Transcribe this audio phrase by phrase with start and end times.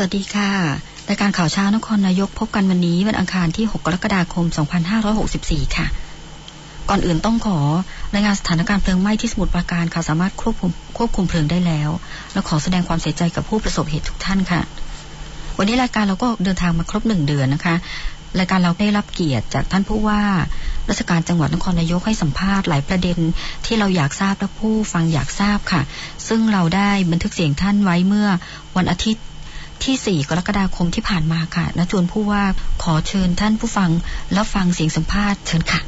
[0.00, 0.50] สวัสดีค่ะ
[1.08, 4.46] รายการข่าวเช้านครนายกพบกันวันนี้วันอังคารที่ 6 กรกฎาคม
[5.10, 5.86] 2564 ค่ะ
[6.88, 7.58] ก่อนอื่นต้องขอ
[8.14, 11.90] รายงานสถานการณ์เพลิงไหม้ที่สมุทรปราการค่ะสามารถควบคุมควบคุมเพลิงได้แล้ว
[12.32, 14.60] และขอแสดงความเสียใจกับผู้ประสบเหตุทุกท่านค่ะ
[15.58, 17.74] วันนี้รายการเราก็เดินทางมาครบหนึ่งเดือนนะคะ
[18.38, 20.22] รายการเราได้รับเกียรติจากท่านผู้ว่า
[20.88, 23.18] ราชการจังหวัดนครนายกให้สัมภาษณ์หลายประเด็น
[23.66, 25.82] ที่เราอยากทราบและผู้ฟังอยากทราบค่ะ
[26.28, 28.28] ซึ่งเราได้บันทึกเสียงท่านไว้เมื่อ
[28.78, 29.24] วันอาทิตย์
[29.84, 32.44] ที่ 4 กรกฎาคมที่ผ่านมาค่ะณจวนผู้ว่า
[32.82, 33.90] ขอเชิญท่านผู้ฟัง
[34.32, 35.80] แล้วฟังเสียงสัมภาษณ์เชิญค่ะ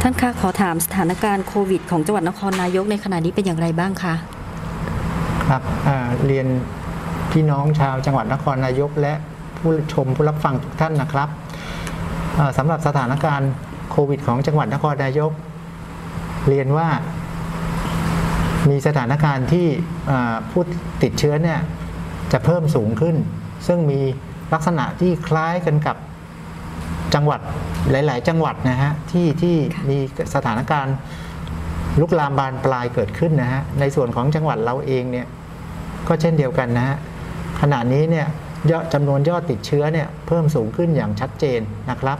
[0.00, 4.14] ท่านคะขอถามสถานการณ์โควิด ของจังหวัดนครนายกในขณะนี้เป็นอย่างไรบ้างคะ
[5.46, 5.62] ครับ
[6.26, 6.46] เรียน
[7.32, 9.14] พี่น้องชาวจังหวัดนครนายก และ
[9.58, 11.28] ผู้ชมผู้รับฟังทุกท่านนะครับ
[12.58, 13.50] สำหรับสถานการณ์
[13.90, 15.32] โควิด ของจังหวัดนครนายก
[16.48, 16.88] เรียนว่า
[18.70, 19.66] มีสถานการณ์ที่
[20.50, 20.62] ผู้
[21.02, 21.58] ติดเชื้อเนี่ย
[22.32, 23.16] จะเพิ่มสูงขึ้น
[23.66, 24.00] ซึ่งมี
[24.52, 25.96] ลักษณะที่คล้ายกันกับ
[27.14, 27.40] จังหวัด
[27.90, 29.56] หลาย ๆ จังหวัดนะฮะที่ที่
[29.90, 29.98] มี
[30.34, 30.94] สถานการณ์
[32.00, 35.26] ลุกลามบานปลายเกิดขึ้นนะฮะในส่วนของจังหวัดเราเองเนี่ย
[36.08, 36.96] ก็เช่นเดียวกันนะฮะ
[37.60, 38.26] ขณะนี้เนี่ย
[38.70, 42.18] ยอดจำนวนยอดติดเชื้อเนี่ยเพิ่มสูงขึ้นอย่างชัดเจนนะครับ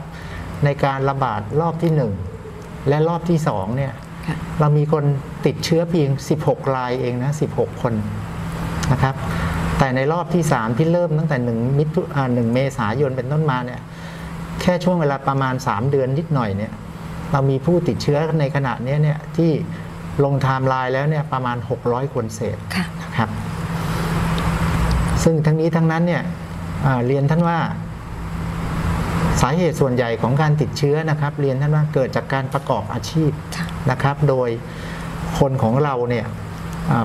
[0.64, 1.92] ในการระบาดรอบที่
[2.40, 3.92] 1 และรอบที่2เนี่ย
[4.60, 5.04] เรามีคน
[5.46, 6.08] ติดเชื้อเพียง
[6.42, 7.94] 16 รายเองนะ 16 คน
[8.92, 9.14] นะครับ
[9.78, 12.02] แต่ในรอบที่ 3 ที่เริ่มตั้งแต่1มิถุ
[12.34, 13.80] หนึ่งเมษายนเป็นต้นมาเนี่ย
[14.60, 16.72] แค่ช่วงเวลาประมาณ 3 เดือนนิดหน่อยเนี่ย
[17.32, 19.50] เรามีผู้ติดเชื้อในขณะนี้เนี่ยที่
[20.24, 22.58] ลงไทม์ไลน์แล้วเนี่ยประมาณ 600 คนเศษ
[23.02, 23.28] นะครับ
[25.22, 26.22] ซึ่งทั้งนี้ทั้งนั้นเนี่ย
[27.06, 27.58] เรียนท่านว่า
[29.42, 33.30] สาเหตุส่วนใหญ่ของการติดเชื้อนะครับ เรียนท่านว่าเกิดจากการประกอบอาชีพ
[33.90, 34.48] นะครับ โดย
[35.38, 36.26] คนของเราเนี่ย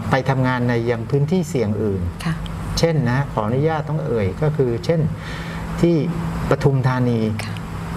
[0.10, 2.02] ไปทำงานในยังพื้นที่เสี่ยงอื่น
[2.80, 5.02] เช่นนะขออนุญาตต้องเอ่ยก็คือเช่น
[5.82, 5.96] ที่
[6.50, 7.20] ปทุมธานี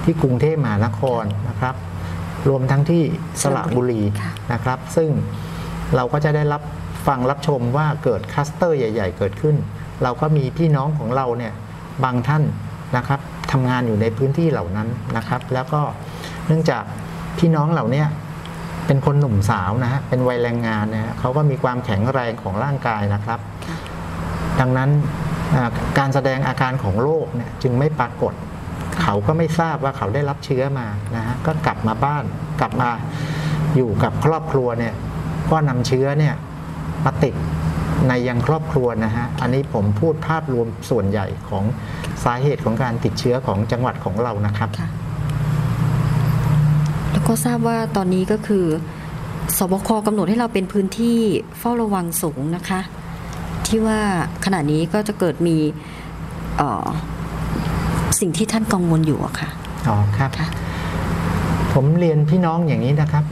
[0.05, 1.75] ที่กรุงเทพมหานครนะครับ
[2.49, 3.03] รวมทั้งที่
[3.43, 4.03] สระบุรี
[4.53, 5.11] นะครับ ซึ่ง
[5.97, 6.63] เราก็จะได้รับ
[7.07, 9.57] ฟังรับชมว่าเกิดคลัสเตอร์ใหญ่ ๆ เกิดขึ้น
[10.03, 11.53] เราก็มีพี่น้องของเราเนี่ย
[12.05, 12.43] บางท่าน
[12.97, 13.21] นะครับ
[13.55, 15.81] ทำงานอยู่ในพื้นที่เหล่านั้นนะครับ แล้วก็
[16.47, 16.83] เนื่องจาก
[17.39, 18.05] พี่น้องเหล่านี้
[18.87, 23.41] เป็นคนหนุ่มสาวนะฮะเป็นวัยแรงงานนะฮะเขาก็มีความแข็งแรงของร่างกายนะครับ
[24.61, 24.91] ดังนั้น
[25.99, 28.33] การแสดงอาการของโรคเนี่ยจึงไม่ปรากฏ
[29.03, 32.25] เขาก็ไม่ทราบว่าเขาได้รับเชื้อมานะฮะก็กลับมาบ้าน
[32.61, 32.91] กลับมา
[33.77, 34.95] อยู่กับครอบครัวเนี่ย
[35.51, 36.35] ก็นำเชื้อเนี่ย
[37.05, 37.35] มาติด
[38.09, 41.65] ในยังครอบครัวนะฮะ อันนี้ผมพูดภาพรวมส่วนใหญ่ของ
[42.25, 44.69] สาเหตุของการติดเชื้อของจังหวัดของเรานะครับ
[47.13, 48.65] แล้วก็ทราบว่าตอนนี้ก็คือ
[49.59, 51.19] สบคกำหนดให้เราเป็นพื้นที่
[51.59, 52.81] เฝ้าระวังสูงนะคะ
[53.67, 54.01] ที่ว่า
[54.45, 55.57] ขณะนี้ก็จะเกิดมี
[58.21, 59.49] สิ่งที่ท่านกังวลอยู่อะค่ะ
[59.89, 60.31] อ๋อครับ
[61.73, 63.25] ผมเรียนพี่น้องอย่างนี้นะครับ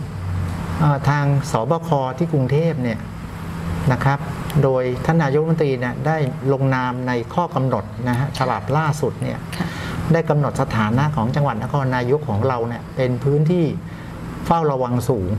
[1.08, 2.98] ทางสบคที่กรุงเทพเนี่ย
[3.92, 4.18] นะครับ
[4.62, 6.16] โดยท่านนายกรัฐมนตรีเนี่ยได้
[6.52, 9.38] ลงนามในข้อกำหนดนะฮะฉบับล่าสุดเนี่ย
[10.12, 13.64] ได้กำหนดสถานะของจังหวัดนครนายกของเราเนี่ยเป็นพื้นที่
[14.46, 15.30] เฝ้าระวังสูง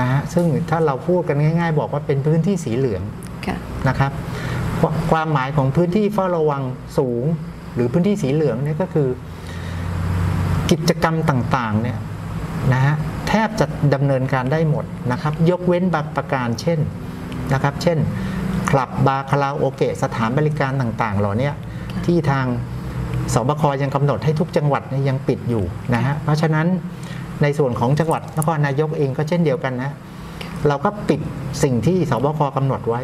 [0.00, 3.02] นะฮะซึ่งถ้าเราพูดกันง่าย ๆ บอกว่าเป็นพื้นที่สีเหลือง
[3.88, 4.12] นะครับ
[5.10, 6.62] ความหมายของพื้นที่เฝ้าระวัง
[6.98, 7.24] สูง
[7.74, 9.08] หรือพื้นที่สีเหลืองเนี่ยก็คือ
[10.70, 11.98] กิจกรรมต่างๆเนี่ย
[12.72, 12.94] นะฮะ
[13.28, 16.78] แทบจะดำเนินการได้หมดนะครับ ยกเว้นบางประการเช่น
[17.54, 17.98] นะครับ เช่น
[18.70, 21.50] คลับบาร์คาราโอเกะสถานบริการต่างๆ เหล่านี้
[22.06, 22.46] ที่ทาง
[23.34, 25.64] สบคยังกำหนดให้ทุกจังหวัดยังปิดอยู่
[25.94, 26.66] นะฮะเพราะฉะนั้น
[27.42, 29.90] ในส่วนของจังหวัดนครนายกเองก็เช่นเดียวกันนะ
[30.68, 31.20] เราก็ปิด
[31.62, 33.00] สิ่งที่สบคกำหนดไว้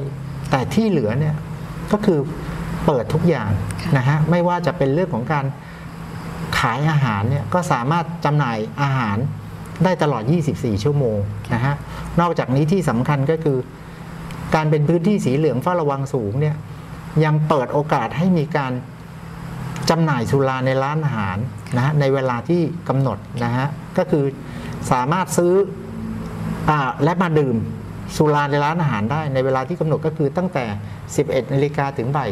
[0.51, 1.35] แต่ที่เหลือเนี่ย
[1.93, 2.19] ก็คือ
[2.87, 3.51] เปิดทุกอย่าง
[3.97, 5.45] นะฮะไม่ว่าจะเป็นเรื่องของการ
[6.59, 9.17] ขายอาหารเนี่ยก็สามารถจำหน่ายอาหาร
[9.85, 10.23] ได้ตลอด
[10.55, 11.19] 24 ชั่วโมง
[11.55, 11.75] นะฮะ
[12.21, 13.59] นอกจากนี้ที่สำคัญก็คือ
[14.55, 16.57] การเป็นพื้นที่สีเหลืองเฝ้าระวังสูงเนี่ย
[17.25, 18.73] ยังเปิดโอกาสให้มีการ
[19.91, 21.37] จำหน่ายสุราในร้านอาหาร
[21.77, 23.69] นะฮะในเวลาที่กำหนดนะฮะ
[23.99, 24.25] ก็คือ
[24.93, 25.53] สามารถซื้อ
[26.71, 26.73] อ
[27.05, 27.57] และมาดื่ม
[28.17, 30.65] สุราในร้านอาหารได้ในเวลาที่กำหนดก็คือตั้งแต่
[31.09, 32.31] 11นาฬิกาถึงบ่าย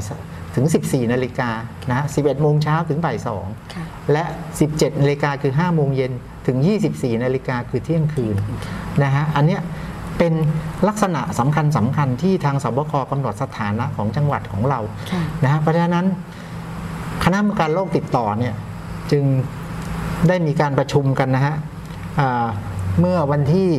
[0.55, 1.51] ถึง 14นาฬิกา
[1.89, 3.17] นะฮะ11โมงเช้าถึงบ่าย
[3.65, 4.25] 2และ
[4.63, 6.13] 17นาฬิกาคือ5โมงเย็น
[6.47, 6.59] ถึง
[6.91, 8.37] 24นาฬิกาคือเที่ยงคืน
[9.03, 9.61] นะฮะอันเนี้ย
[10.19, 10.33] เป็น
[10.89, 14.81] ลักษณะสำคัญสำคัญที่ทางสบคกำหนดสถานะของจังหวัดของเรา
[15.45, 16.07] นะฮะเพราะฉะนั้น
[17.25, 18.55] คณะกรรมการโรคติดต่อเนี่ย
[19.13, 19.25] จึง
[20.29, 21.55] ได้มีการประชุมกันนะฮะ
[23.01, 23.71] เมื่อวันที่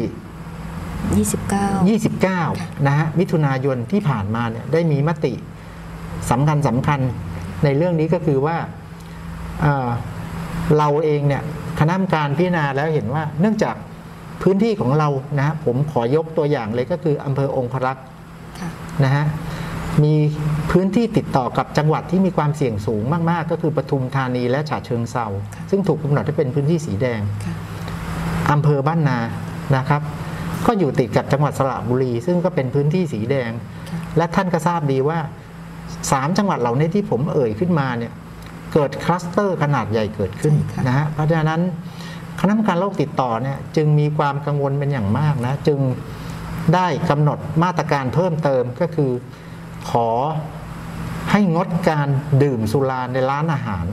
[1.96, 2.08] 29
[2.42, 5.34] 29 นะฮะมิถุนายนที่ผ่านมาเนี่ยได้มีมติ
[6.32, 7.00] สำคัญสำคัญ
[7.64, 8.58] ในเรื่องนี้ก็คือว่า
[9.62, 9.90] เอ่อ
[10.78, 11.44] เราเองเนี่ย
[11.80, 13.76] คณะกรรมการพิจารณาแล้วเห็นว่าเนื่องจาก
[14.42, 18.06] พื้นที่ของเรานะฮะผมขอยกตัวอย่างเลยก็คืออำเภอองครักษ์
[18.60, 18.70] ค่ะ
[19.04, 19.26] นะฮะ
[20.04, 20.14] มี
[20.72, 25.28] พื้นที่ติดต่อกับจังหวัดที่มีความเสี่ยงสูงมาก ๆ ก็คือปทุมธานีและฉะเชิงเซา
[25.70, 27.56] ซึ่งถูกกำหนดให้เป็นพื้นที่สีแดงค่ะ
[28.52, 29.20] อำเภอบ้านนา
[29.76, 30.02] นะครับ
[30.68, 33.52] ก็อยู่ติดกับจังหวัดสระบุรี ซึ่งก็เป็นพื้นที่สีแดง
[33.90, 35.20] ค่ะและท่านก็ทราบดีว่า
[36.12, 38.14] สามจังหวัดเหล่านี้ที่ผมเอ่ยขึ้นมาเนี่ย
[38.74, 41.62] เกิดคลัสเตอร์ขนาดใหญ่เกิดขึ้นใช่ค่ะนะฮะเพราะฉะนั้น
[42.40, 45.80] คณะกรรมการโรคติดต่อเนี่ยจึงมีความกังวลเป็นอย่างมากนะจึง
[46.76, 49.12] ได้กำหนดมาตรการเพิ่มเติมก็คือ
[49.92, 50.10] ขอ
[51.32, 52.08] ให้งดการ
[52.44, 53.86] ดื่มสุราในร้านอาหาร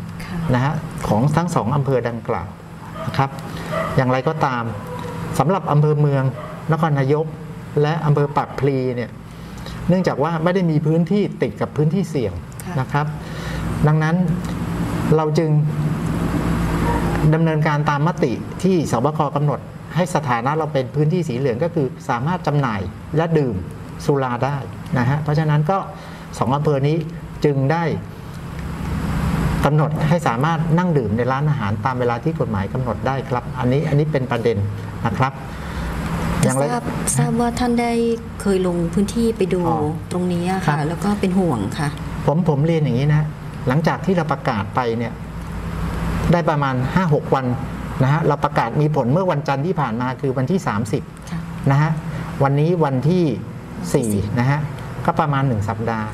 [0.54, 0.74] นะฮะ
[1.08, 2.48] ของทั้งสองอำเภอดังกล่าว
[3.06, 3.30] นะครับ
[3.96, 4.62] อย่างไรก็ตาม
[5.38, 6.24] สำหรับอำเภอเมือง
[6.72, 7.26] นครนายก
[7.82, 9.10] และอำเภอปากพลีเนี่ย
[9.88, 12.32] เนื่องจากว่าไม่ได้มีพื้นที่ติดกับพื้นที่เสี่ยง
[12.80, 13.06] นะครับ
[13.86, 14.16] ดังนั้น
[15.16, 15.50] เราจึง
[17.34, 18.32] ดำเนินการตามมติ
[18.62, 19.60] ที่สบคกำหนด
[19.96, 22.80] ให้สถานะเราเป็นพื้นที่สีเหลืองก็คือสามารถจำหน่าย
[23.16, 23.54] และดื่ม
[24.04, 24.56] สุราได้
[24.98, 25.78] นะฮะเพราะฉะนั้นก็
[26.38, 26.96] สองอำเภอนี้
[27.44, 27.84] จึงได้
[29.64, 34.56] กำหนดให้สามารถนั่งดื่มในร้านอาหารตามเวลาที่กฎหมายกำหนดได้ครับ อันนี้อันนี้เป็นประเด็น
[35.06, 35.32] นะครับ
[36.44, 36.82] จะอย่างไรทราบ
[37.16, 37.92] ทราบว่าท่านได้
[38.40, 39.78] เคยลงพื้นที่ไปดูอ๋อ
[40.12, 41.88] ตรงนี้อะครัค่ะบแล้วก็เป็นห่วงค่ะ
[42.26, 43.26] ผมผมเรียนอย่างนี้นะ
[43.68, 45.12] หลังจากที่เราประกาศไปเนี่ย
[46.34, 47.46] ได้ประมาณ 5-6 วัน
[48.02, 50.60] นะฮะเราประกาศมีผลเมื่อวันจันทร์ที่ผ่านมาคือวันที่
[50.94, 51.40] 30ค่ะ
[51.70, 51.92] นะฮะ
[52.42, 54.58] วันนี้วันที่4นะฮะ
[55.06, 56.06] ก็ประมาณ 1 สัปดาห์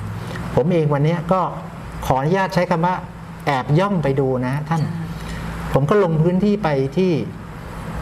[0.54, 1.40] ผมเองวันเนี้ยก็
[2.06, 2.94] ขออนุญาตใช้คำว่า
[3.46, 4.82] แอบย่องไปดูนะฮะท่าน
[5.72, 7.10] ผมก็ลงพื้นที่ไปที่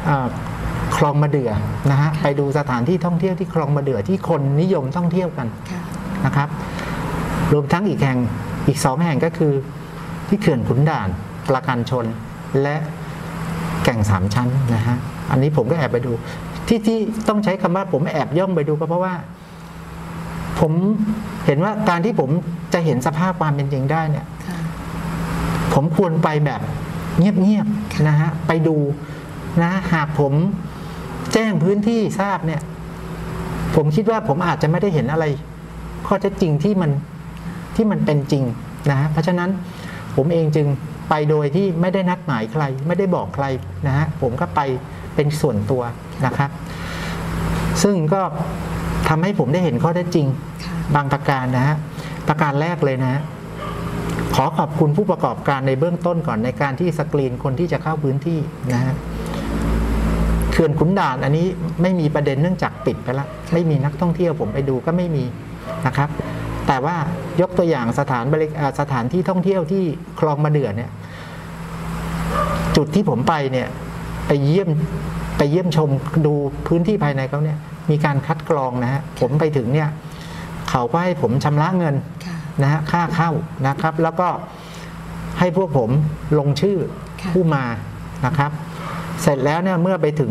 [0.05, 0.29] เอ่อ
[0.97, 1.51] คลองมะเดื่อ
[1.91, 5.81] นะฮะค่ะไปดูสถานที่ท่องเที่ยวที่คลองมะเดื่อที่คนนิยมท่องเที่ยวกันค่ะ
[6.27, 6.49] นะครับ
[7.53, 8.19] รวมทั้งอีกแห่ง
[8.69, 9.53] อีกสองแห่งก็คือ
[10.29, 11.09] ที่เขื่อนขุนด่าน
[11.49, 12.05] ประการชน
[12.63, 12.77] และ
[13.85, 14.97] แก่งสามชั้นนะฮะ
[15.31, 16.13] อันนี้ผมก็แอบไปดู
[16.69, 16.99] ที่ที่
[17.29, 19.15] ต้องใช้คำว่าผมแอบย่องไปดูก็เพราะว่า
[20.61, 20.73] ผม
[21.47, 22.31] เห็นว่าการที่ผม
[22.75, 24.59] จะเห็นสภาพความเป็นจริงได้เนี่ยค่ะ
[25.75, 26.61] ผมควรไปแบบ
[27.19, 28.77] เงียบๆนะฮะไปดู
[29.63, 30.33] นะหากผม
[31.33, 32.61] แจ้งพื้นที่ทราบเนี่ย
[33.77, 35.25] ผมคิดว่าผมอาจจะไม่ได้เห็นอะไร
[36.07, 36.91] ข้อเท็จจริงที่มัน
[37.77, 38.45] ที่มันเป็นจริง
[38.91, 39.51] นะฮะเพราะฉะนั้น
[40.17, 40.67] ผมเองจึง
[41.09, 43.45] ไปโดยที่ไม่ได้นัดหมายใคร ไม่ได้บอกใคร
[43.87, 44.61] นะฮะผมก็ไป
[45.15, 45.83] เป็นส่วนตัว
[46.27, 46.51] นะครับ
[47.83, 48.23] ซึ่งก็
[49.09, 50.27] ทำให้ผมได้เห็นข้อเท็จจริง
[50.65, 51.77] ค่ะบางประการนะฮะ
[52.29, 53.21] ประการแรกเลยนะฮะ
[54.35, 58.39] ขอขอบคุณผู้ประกอบการในเบื้องต้นก่อนในการที่สกรีนคนที่จะเข้าพื้นที่
[58.73, 58.95] นะฮะ
[60.53, 61.47] เขื่อนขุนด่านอันนี้
[61.83, 65.25] ไม่มีประเด็นเนื่องจากปิดไปแล้วไม่มีนักท่องเที่ยวผมไปดูก็ไม่มี
[65.87, 66.09] นะครับ
[66.69, 66.97] แต่ว่า
[67.41, 69.85] ยกตัวอย่างสถานบริอ่าสถานที่ท่องเที่ยวที่
[70.21, 70.91] คลองมาเดือเนี่ย
[72.77, 73.69] จุดที่ผมไปเนี่ย
[74.27, 74.69] ไปเยี่ยม
[75.39, 75.91] ไปเยี่ยมชม
[76.27, 76.35] ดู
[76.67, 77.59] พื้นที่ภายในเขาเนี่ย
[77.91, 79.89] มีการคัดกรองนะฮะผมไปถึงเนี่ย
[80.71, 81.95] เขาก็ให้ผมชำระเงิน
[82.25, 83.31] ค่ะนะฮะค่าเข้า
[83.67, 84.29] นะครับ แล้วก็
[85.39, 85.91] ให้พวกผม
[86.39, 86.79] ลงชื่อ
[87.23, 87.65] ค่ะผู้มา
[88.27, 88.51] นะครับ
[89.23, 90.31] เสร็จแล้วเนี่ยเมื่อไปถึง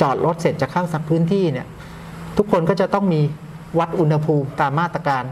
[0.00, 1.66] จอดรถเสร็จจะเข้าสักพื้นที่เนี่ย
[2.36, 3.20] ทุกคนก็จะต้องมี
[3.78, 5.24] วัดอุณหภูมิตามมาตรการ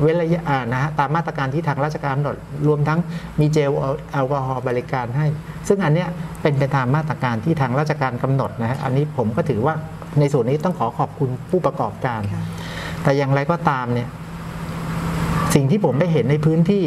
[0.00, 2.36] เว้นระยะอ่านะฮะตามมาตรการที่ทางราชการกำหนด
[2.68, 2.98] รวมทั้ง
[3.40, 3.70] มีเจล
[4.12, 5.26] แอลกอฮอล์บริการให้
[5.68, 6.08] ซึ่งอันเนี้ย
[6.42, 9.74] เป็นไปตามมาตรการที่ทางราชการกำหนดนะฮะอันนี้ผมก็ถือว่า
[10.20, 12.44] ในส่วนนี้ต้องขอขอบคุณผู้ประกอบการค่ะ
[13.02, 14.08] แต่อย่างไรก็ตามเนี่ย
[15.54, 16.84] สิ่งที่ผมได้เห็นในพื้นที่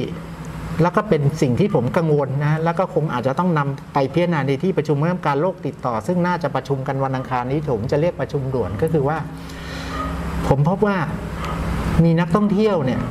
[0.82, 9.18] แล้วก็เป็นสิ่งที่ผมกังวลนะแล้วก็คงอาจจะต้องนำไปพิจารณาในที่ประชุมเรื่องการโรคติดต่อ ซึ่งน่าจะประชุมกันวันอังคารนี้ผมจะเรียกประชุมด่วนก็คือว่า
[10.48, 10.98] ผมพบว่า
[12.03, 13.01] มีนักท่องเที่ยวเนี่ย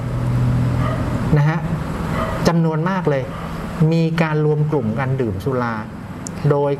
[1.38, 1.58] นะฮะ
[2.49, 3.22] จำนวนมากเลย
[3.92, 5.75] มีการรวมกลุ่มกันดื่มสุรา
[6.50, 6.72] โดย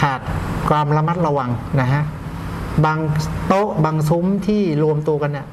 [0.00, 0.20] ขาด
[0.68, 2.02] ความระมัดระวังนะฮะ
[2.84, 2.98] บาง
[3.48, 5.46] โต๊ะบางซุ้มที่รวมตัวกันเนี่ย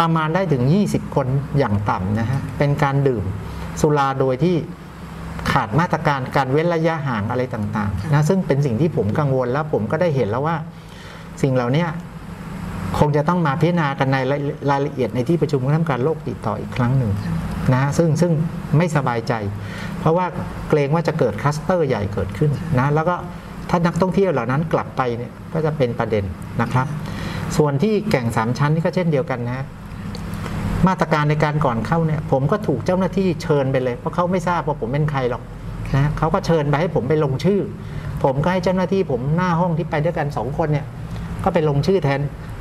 [0.00, 1.26] ประมาณได้ถึง 20 คน
[1.58, 3.24] อย่างต่ำนะฮะ เป็นการดื่ม
[3.80, 4.56] สุราโดยที่
[5.52, 10.56] ขาดมาตรการการเว้นระยะห่างอะไรต่างๆนะซึ่งเป็นสิ่งที่ผมกังวลแล้วผมก็ได้เห็นแล้วว่า
[11.42, 11.84] สิ่งเหล่านี้
[12.98, 14.16] คงจะต้องมาพิจารณากันใน
[14.70, 17.12] รายละเอียดในที่ประชุมคณะกรรมการโรคติดต่ออีกครั้งหนึ่ง
[17.72, 18.32] นะฮะซึ่งซึ่ง
[18.78, 19.32] ไม่สบายใจ
[20.00, 20.26] เพราะว่า
[20.68, 23.14] เกรงว่าจะเกิดคลัสเตอร์ใหญ่เกิดขึ้นนะแล้วก็
[23.70, 26.24] ถ้านักท่องเที่ยวเหล่านั้นกลับไปเนี่ยก็จะเป็นประเด็น
[26.62, 26.86] นะครับ
[27.56, 29.64] ส่วนที่แก่งสามชั้นนี่ก็เช่นเดียวกันนะฮะ
[30.86, 35.42] มาตรการในการก่อนเข้าเนี่ยผมก็ถูกเจ้าหน้าที่เชิญไปเลย เพราะเขาไม่ทราบว่าผมเป็นใครหรอก
[35.96, 37.60] นะเขาก็เชิญไปให้ผมไปลงชื่อ
[38.24, 40.86] ผมก็ให้เจ้าหน้าที่ผมหน้าห้องที่ไปด้วยกันสองคนเนี่ย
[41.44, 42.20] ก็ไปลงชื่อแทน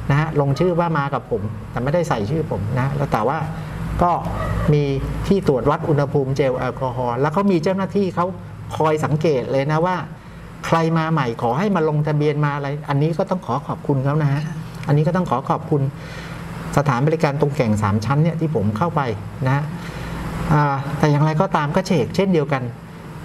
[0.09, 1.41] นะฮะลงชื่อว่ามากับผม
[1.71, 3.37] แต่ไม่ได้ใส่ชื่อผมนะแล้วแต่ว่า
[4.03, 4.11] ก็
[4.73, 4.83] มี
[5.27, 8.25] ที่ตรวจวัดอุณหภูมิเจลแอลกอฮอล์แล้วก็มีเจ้าหน้าที่เขา
[8.77, 9.95] คอยสังเกตเลยนะว่า
[10.65, 14.55] ใครมาใหม่ขอให้มาลงทะเบียนมาอะไร อันนี้ก็ต้องขอขอบคุณเขานะฮะค่ะ
[14.87, 15.81] อันนี้ก็ต้องขอขอบคุณ
[16.77, 19.01] สถานบริการตรงแก่งสามชั้นเนี่ยที่ผมเข้าไป
[19.45, 19.63] นะฮะ
[20.53, 22.63] อ่าแต่อย่างไรก็ตามก็เชกเช่นเดียวกัน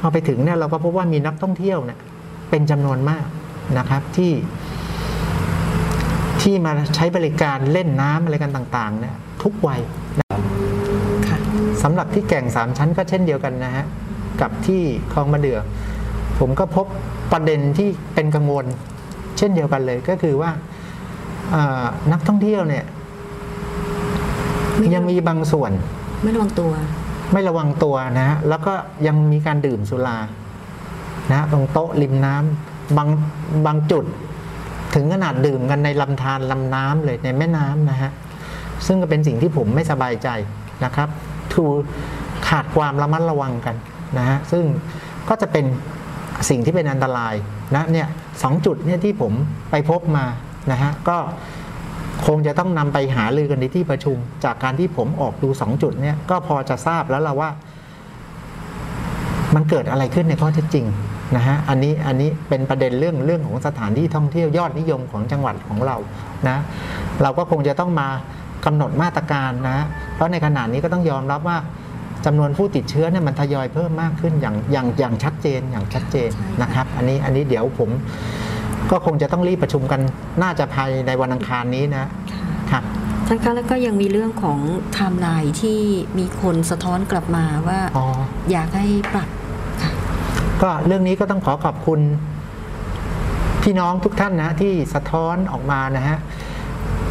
[0.01, 1.99] พอไปถึงเนี่ยเราก็พบว่ามีนักท่องเที่ยวเนี่ย
[2.51, 3.25] เป็นจำนวนมาก
[3.79, 4.33] นะครับที่
[6.43, 9.81] ที่มาใช้บริการเล่นน้ำอะไรกันต่างๆเนี่ยทุกวัย
[11.29, 11.39] ค่ะ
[11.83, 13.85] สำหรับที่แก่งสามชั้นก็เช่นเดียวกันนะฮะ
[14.41, 15.59] กับที่คลองมะเดือ
[16.39, 16.87] ผมก็พบ
[17.33, 18.67] ประเด็นที่เป็นกังวล
[19.39, 20.51] เช่นเดียวกันเลยก็คือว่า
[21.51, 22.85] เอ่อนักท่องเที่ยวเนี่ย
[24.77, 25.73] ไม่ยังมีบางส่วน
[26.23, 26.71] ไม่ระวังตัว
[27.33, 28.73] ไม่ระวังตัวนะฮะแล้วก็
[29.07, 30.19] ยังมีการดื่มสุรา
[31.31, 33.09] นะฮะตรงโต๊ะริมน้ำบาง
[33.67, 34.05] บางจุด
[34.95, 38.11] ถึงขนาดดื่มกันในลำธารลำน้ำเลยในแม่น้ำนะฮะ
[38.87, 40.29] ซึ่งก็เป็นสิ่งที่ผมไม่สบายใจ
[40.85, 41.09] นะครับ
[41.53, 41.65] ทู
[42.49, 43.77] ขาดความระมัดระวังกัน
[44.19, 44.65] นะฮะซึ่ง
[45.29, 45.65] ก็จะเป็น
[46.49, 47.35] สิ่งที่เป็นอันตราย
[47.75, 48.07] นะเนี่ย
[48.43, 49.33] สองจุดเนี่ยที่ผม
[49.71, 50.25] ไปพบมา
[50.73, 51.19] นะฮะก็
[52.27, 57.51] คงจะต้องนำไปหาลือกันในที่ประชุม จากการที่ผมออกดูสองจุดเนี่ยก็พอจะทราบแล้วล่ะว่า
[59.55, 60.87] มันเกิดอะไรขึ้นในข้อเท็จจริง
[61.37, 65.97] นะฮะอันนี้อันนี้เป็นประเด็นเรื่องเรื่องของสถานที่ท่องเที่ยวยอดนิยมของจังหวัดของเรา
[66.49, 66.59] นะ
[67.23, 68.09] เราก็คงจะต้องมา
[68.67, 69.79] กำหนดมาตรการนะ
[70.15, 71.59] เพราะในขณะนี้ก็ต้องยอมรับว่า
[72.27, 77.91] จำนวนผู้ติดเชื้อเนี่ยมันทยอยเพิ่มมากขึ้นอย่างอย่างอย่างชัดเจนอย่างชัดเจนใช่ค่ะนะครับ อันนี้อันนี้เดี๋ยวผม
[78.91, 80.01] ก็คงจะต้องรีบประชุมกัน
[80.43, 82.09] น่าจะภายในวันอังคารนี้นะ
[82.73, 82.83] ครับ
[83.27, 84.59] ท่านคะแล้วก็ยังมีเรื่องของ
[84.93, 85.81] ไทม์ไลน์ที่
[86.19, 88.07] มีคนสะท้อนกลับมาว่าอ๋อ
[88.53, 89.38] อยากให้ปรับค่ะ
[90.63, 92.01] ก็เรื่องนี้ก็ต้องขอขอบคุณ
[93.63, 96.19] พี่น้องทุกท่านนะที่สะท้อนออกมานะฮะ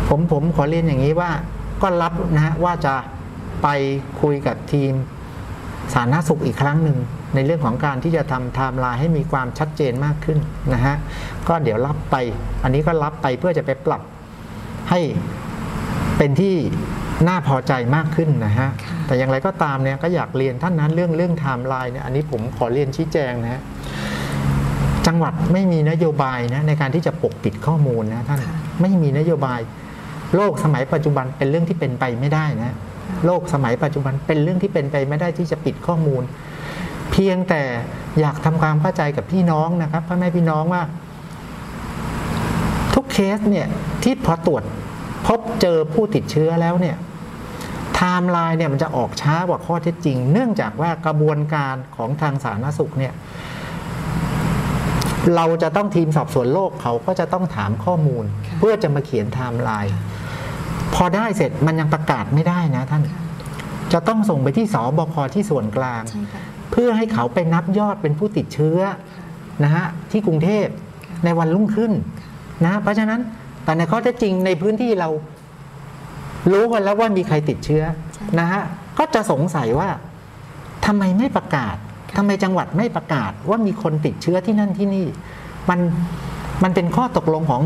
[0.09, 1.31] ผมผมขอเรียนอย่างนี้ว่า
[1.81, 2.95] ก็รับนะฮะว่าจะ
[3.63, 3.67] ไป
[4.21, 4.93] คุยกับทีม
[5.93, 6.97] สาธารณสุขอีกครั้งหนึ่ง
[7.35, 10.37] ในเรื่องของการที่จะทำไทม์ไลน์ให้มีความชัดเจนมากขึ้น
[10.73, 10.95] นะฮะ
[11.47, 12.15] ก็เดี๋ยวรับไป
[12.63, 14.01] อันนี้ก็รับไปเพื่อจะไปปรับ
[14.89, 14.99] ให้
[16.17, 16.55] เป็นที่
[17.27, 23.61] น่าพอใจมากขึ้นนะฮะค่ะแต่อย่างไรก็ตามเนี่ยก็อยากเรียนท่านนั้นเรื่องเรื่องไทม์ไลน์เนี่ยอันนี้ผมขอเรียนชี้แจงนะฮะ
[25.07, 29.59] จังหวัดไม่มีนโยบายนะในการที่จะปกปิดข้อมูลนะท่านค่ะไม่มีนโยบาย
[30.35, 32.75] โลกสมัยปัจจุบันเป็นเรื่องที่เป็นไปไม่ได้นะ
[33.25, 36.23] โลกสมัยปัจจุบันเป็นเรื่องที่เป็นไปไม่ได้ที่จะปิดข้อมูล
[37.11, 37.61] เพียงแต่
[38.19, 40.83] อยากทำความเข้าใจกับพี่น้องนะครับพ่อแม่พี่น้องว่า
[42.93, 43.67] ทุกเคสเนี่ย
[44.03, 44.63] ที่พอตรวจ
[45.27, 46.95] พบเจอผู้ติดเชื้อแล้วเนี่ย
[47.97, 53.13] ไทม์ไลน์เนี่ยมันจะออกช้ากว่าข้อเท็จจริง เนื่องจากว่ากระบวนการของทางสาธารณสุขเนี่ย
[55.35, 59.93] เราจะต้องทีมสอบสวนโรคเขาก็จะต้องถามข้อมูลค่ะเพื่อจะมาเขียนไทม์ไลน์
[60.95, 63.01] พอได้เสร็จมันยังประกาศไม่ได้นะท่าน
[63.93, 68.79] จะต้องส่งไปที่ศบคที่ส่วนกลางใช่ค่ะเพื่อให้เขาไปนับยอดเป็นผู้ติดเชื้อ
[69.63, 70.65] นะฮะที่กรุงเทพ
[71.25, 71.91] ในวันรุ่งขึ้น
[72.65, 73.19] นะเพราะฉะนั้น
[73.63, 75.09] แต่ในข้อเท็จจริงในพื้นที่เรา
[76.51, 78.63] รู้กันแล้วว่ามีใครติดเชื้อใช่นะฮะ
[78.97, 79.89] ก็จะสงสัยว่า
[80.85, 81.75] ทำไมไม่ประกาศ
[82.17, 85.05] ทำไมจังหวัดไม่ประกาศว่ามีคนติดเชื้อที่นั่นที่นี่
[85.69, 85.79] มัน
[86.63, 87.63] มันเป็นข้อตกลงของ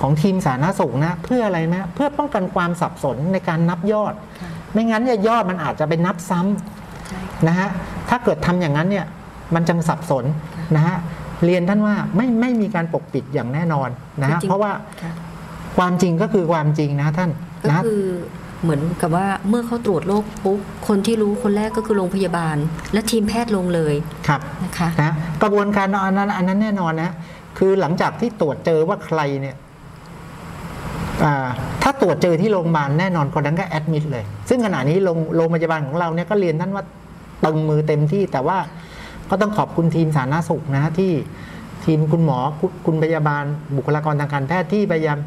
[0.00, 7.68] ของทีมสาธารณสุขนะ เพื่ออะไรนะเพื่อป้องกันความสับสนในการนับยอดค่ะไม่งั้นเนี่ยยอดมันอาจจะไปนับซ้ำใช่ค่ะนะฮะ
[8.08, 9.06] ถ้าเกิดทำอย่างนั้นเนี่ย
[9.54, 10.24] มันจะสับสน
[10.76, 10.96] นะฮะ
[11.44, 13.88] เรียนท่านว่าไม่ไม่มีการปกปิดอย่างแน่นอน
[14.20, 14.72] นะฮะจริงๆเพราะว่า
[15.02, 15.12] ค่ะ
[15.78, 17.30] ความจริงก็คือความจริงนะท่าน
[17.62, 18.02] ก็นะคือ
[18.62, 22.56] เหมือนกับว่าเมื่อเขาตรวจโรคปุ๊บคนที่รู้คนแรกก็คือโรงพยาบาล
[22.92, 23.94] และทีมแพทย์ลงเลย
[24.28, 25.12] ครับนะคะนะ
[25.42, 27.12] กระบวนการอันนั้นอันนั้นแน่นอนนะ
[27.58, 29.56] คือหลังจากที่ตรวจเจอว่าใครเนี่ย
[31.24, 31.48] อ่า
[31.82, 36.84] ถ้าตรวจเจอที่โรงพยาบาลแน่นอนคนนั้นก็แอดมิดเลย ซึ่งขณะนี้โรงโรงพยาบาลของเราเนี่ยก็เรียนท่านว่า
[37.44, 38.58] ตึงมือเต็มที่แต่ว่า
[39.30, 41.12] ก็ต้องขอบคุณทีมสาธารณสุขนะที่
[41.84, 43.44] ทีมคุณหมอคุณคุณพยาบาล
[43.76, 45.18] บุคลากรทางการแพทย์ที่พยายาม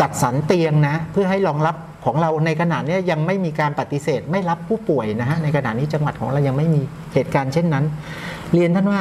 [0.00, 6.82] จัดสรรเตียงนะ เพื่อให้รองรับของเราในขณะเนี้ยยังไม่มีการปฏิเสธไม่รับผู้ป่วยนะฮะในขณะนี้จังหวัดของเรายังไม่มี
[7.14, 7.84] เหตุการณ์เช่นนั้น
[8.54, 9.00] เรียนท่านว่า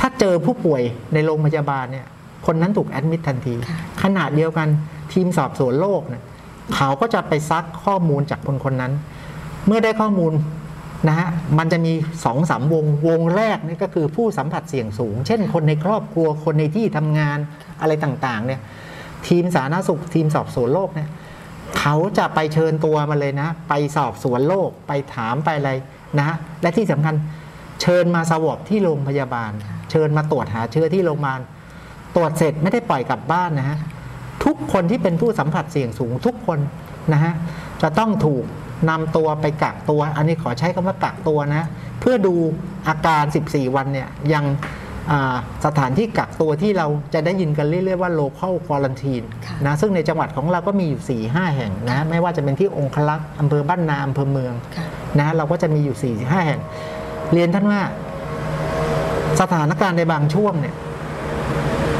[0.00, 0.82] ถ้าเจอผู้ป่วย
[1.14, 2.06] ในโรงพยาบาลเนี่ย
[2.46, 4.68] คนนั้นถูกแอดมิดทันทีค่ะขนาดเดียวกัน
[5.12, 6.22] ทีมสอบสวนโรคเนี่ย
[6.74, 8.92] เขาก็จะไปซักข้อมูลจากคนคนนั้น
[9.66, 10.32] เมื่อได้ข้อมูล
[11.08, 11.92] นะฮะมันจะมี
[12.24, 17.38] สองสามวงวงแรกนี่ก็คือผู้สัมผัสเสี่ยงสูง เช่น คนในครอบครัวคนในที่ทำงาน
[17.80, 18.60] อะไรต่างๆเนี่ย
[19.28, 21.08] ทีมสาธารณสุขทีมสอบสวนโรคเนี่ย
[21.78, 25.72] เขาจะไปเชิญตัวมาเลยนะ ไปสอบสวนโรคไปถามไปอะไร
[26.18, 27.14] นะ และที่สำคัญ
[27.82, 29.52] เชิญมาสวอปที่โรงพยาบาล
[29.90, 31.40] เชิญมาตรวจหาเชื้อที่โรงพยาบาล
[32.16, 33.78] ตรวจเสร็จไม่ได้ปล่อยกลับบ้านนะฮะ
[34.44, 36.58] ทุกคนที่เป็นผู้สัมผัสเสี่ยงสูงทุกคน
[37.12, 37.32] นะฮะ
[37.82, 38.44] จะต้องถูก
[38.90, 41.68] นำตัวไปกักตัว อันนี้ขอใช้คำว่ากักตัวนะ
[42.00, 42.34] เพื่อดู
[42.88, 44.44] อาการ 14 วันเนี่ยยัง
[45.66, 54.86] สถานที่กักตัวที่เราจะได้ยินกันเรื่อยๆว่า local quarantine ค่ะนะซึ่งในจังหวัดของเราก็มีอยู่ 4 5 แห่งนะไม่ว่าจะเป็นที่องคลักษ์อำเภอบ้านนาอำเภอเมืองค่ะ
[55.18, 56.60] นะฮะเราก็จะมีอยู่4ี่ห้าแห่ง
[57.32, 57.80] เรียนท่านว่า
[59.40, 60.74] สถานการณ์ในบางช่วงเนี่ย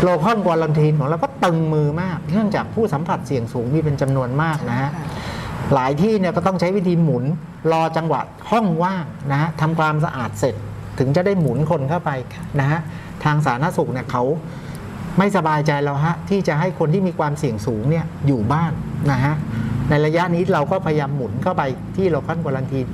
[0.03, 5.07] โลคอนวอลันทีนของเราก็ตึงมือมาก เนื่องจากผู้สัมผัสเสี่ยงสูงมีเป็นจำนวนมากนะฮะค่ะ
[5.75, 7.25] หลายที่เนี่ยก็ต้องใช้วิธีหมุน
[7.73, 10.55] รอจังหวะห้องว่างนะฮะทำความสะอาดเสร็จ
[10.99, 12.11] ถึงจะได้หมุนคนเข้าไป
[12.61, 12.81] นะฮะ
[13.25, 14.25] ทางสาธารณสุขเนี่ยเขา
[15.19, 18.73] ไม่สบายใจแล้วฮะที่จะให้คนที่มีความเสี่ยงสูงเนี่ยอยู่บ้าน
[19.11, 19.35] นะฮะ
[19.91, 21.63] ในระยะนี้เราก็พยายามหมุนเข้าไป
[21.97, 22.87] ที่โลคอนวอลันทีน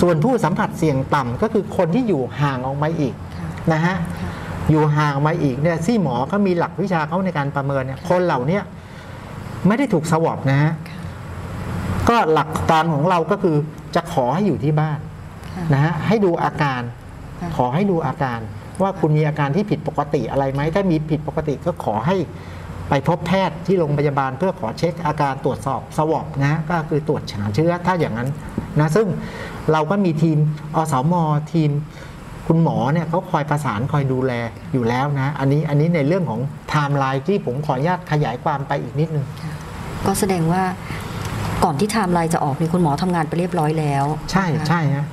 [0.00, 3.14] ส่วนผู้สัมผัสเสี่ยงต่ำก็คือคนที่อยู่ห่างออกมาอีก
[3.72, 3.96] นะฮะ
[4.70, 8.60] อยู่ห่างมาอีกเนี่ยที่หมอเขามีหลักวิชาเขาในการประเมินเนี่ยคนเหล่านี้
[9.66, 10.72] ไม่ได้ถูกสวอปนะฮะ
[12.08, 13.56] ก็หลักการของเราก็คือ
[13.94, 14.98] จะขอให้อยู่ที่บ้าน
[15.72, 16.82] นะฮะให้ดูอาการ
[17.56, 18.40] ขอให้ดูอาการ
[18.82, 22.16] ว่าคุณมีอาการที่ผิดปกติอะไรไหม ถ้ามีผิดปกติก็ขอให้
[22.88, 28.28] ไปพบแพทย์ที่โรงพยาบาลเพื่อขอเช็คอาการตรวจสอบ swab นะฮะก็คือตรวจหาเชื้อถ้าอย่างนั้น
[28.78, 29.06] นะซึ่ง
[29.72, 30.38] เราก็มีทีม
[30.76, 31.14] อสม.
[31.52, 31.70] ทีม
[32.46, 34.32] คุณหมอเนี่ยเขาคอยประสานคอยดูแล
[34.72, 39.24] อยู่แล้วนะ อันนี้อันนี้ในเรื่องของไทม์ไลน์ที่ผมขออนุญาตขยายความไปอีกนิดนึง
[40.06, 40.62] ก็แสดงว่า
[41.64, 45.06] ก่อนที่ไทม์ไลน์จะออกนี่คุณหมอทำงานไปเรียบร้อยแล้ว ใช่นะคะใช่ฮะ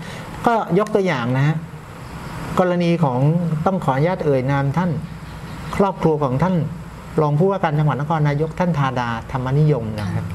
[0.46, 1.56] ก็ยกตัวอย่างนะฮะ
[2.60, 3.20] กรณีของ
[3.66, 4.92] ต้องขออนุญาตเอ่ยนามท่าน
[5.76, 6.56] ครอบครัวของท่าน
[7.22, 10.26] รองผู้ว่าราชการจังหวัดนครนายกท่านธาดาธรรมนิยมนะครับ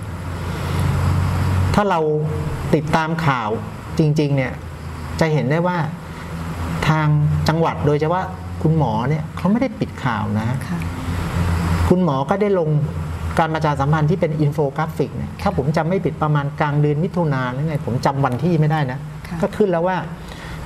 [1.74, 2.00] ถ้าเรา
[2.74, 3.50] ติดตามข่าว
[3.98, 4.52] จริง ๆ เนี่ย
[5.20, 5.76] จะเห็นได้ว่า
[6.88, 7.06] ทาง
[7.48, 8.24] จังหวัดโดยเฉพาะ
[8.62, 10.78] คุณหมอเนี่ยเขาไม่ได้ปิดข่าวนะค่ะ
[11.88, 12.68] คุณหมอก็ได้ลง
[13.38, 19.96] การประชาสัมพันธ์ที่เป็นอินโฟกราฟิกเนี่ยถ้าผมจำไม่ผิดประมาณกลางเดือนมิถุนาหรือไงผมจำวันที่ไม่ได้นะค่ะก็ขึ้นแล้วว่า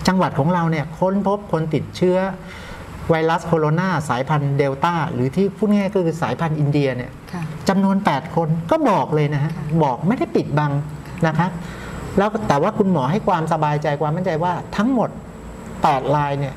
[0.08, 2.18] จังหวัดของเราเนี่ยค้นพบคนติดเชื้อ
[3.10, 10.72] ไวรัสโคโรนาสายพันธุ์เดลต้า หรือที่พูดง่ายๆก็คือสายพันธุ์อินเดียเนี่ยค่ะจำนวน 8 คนก็บอกเลยนะฮะค่ะบอกไม่ได้ปิดบัง
[11.26, 11.50] นะครับ
[12.18, 15.10] แล้วแต่ว่าคุณหมอให้ความสบายใจความมั่นใจว่าทั้งหมด
[15.62, 16.54] 8รายเนี่ย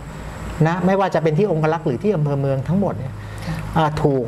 [0.68, 3.14] นะไม่ว่าจะเป็นที่องคลักษ์หรือที่อำเภอเมืองทั้งหมดเนี่ย
[3.46, 4.26] ค่ะอ่าถูก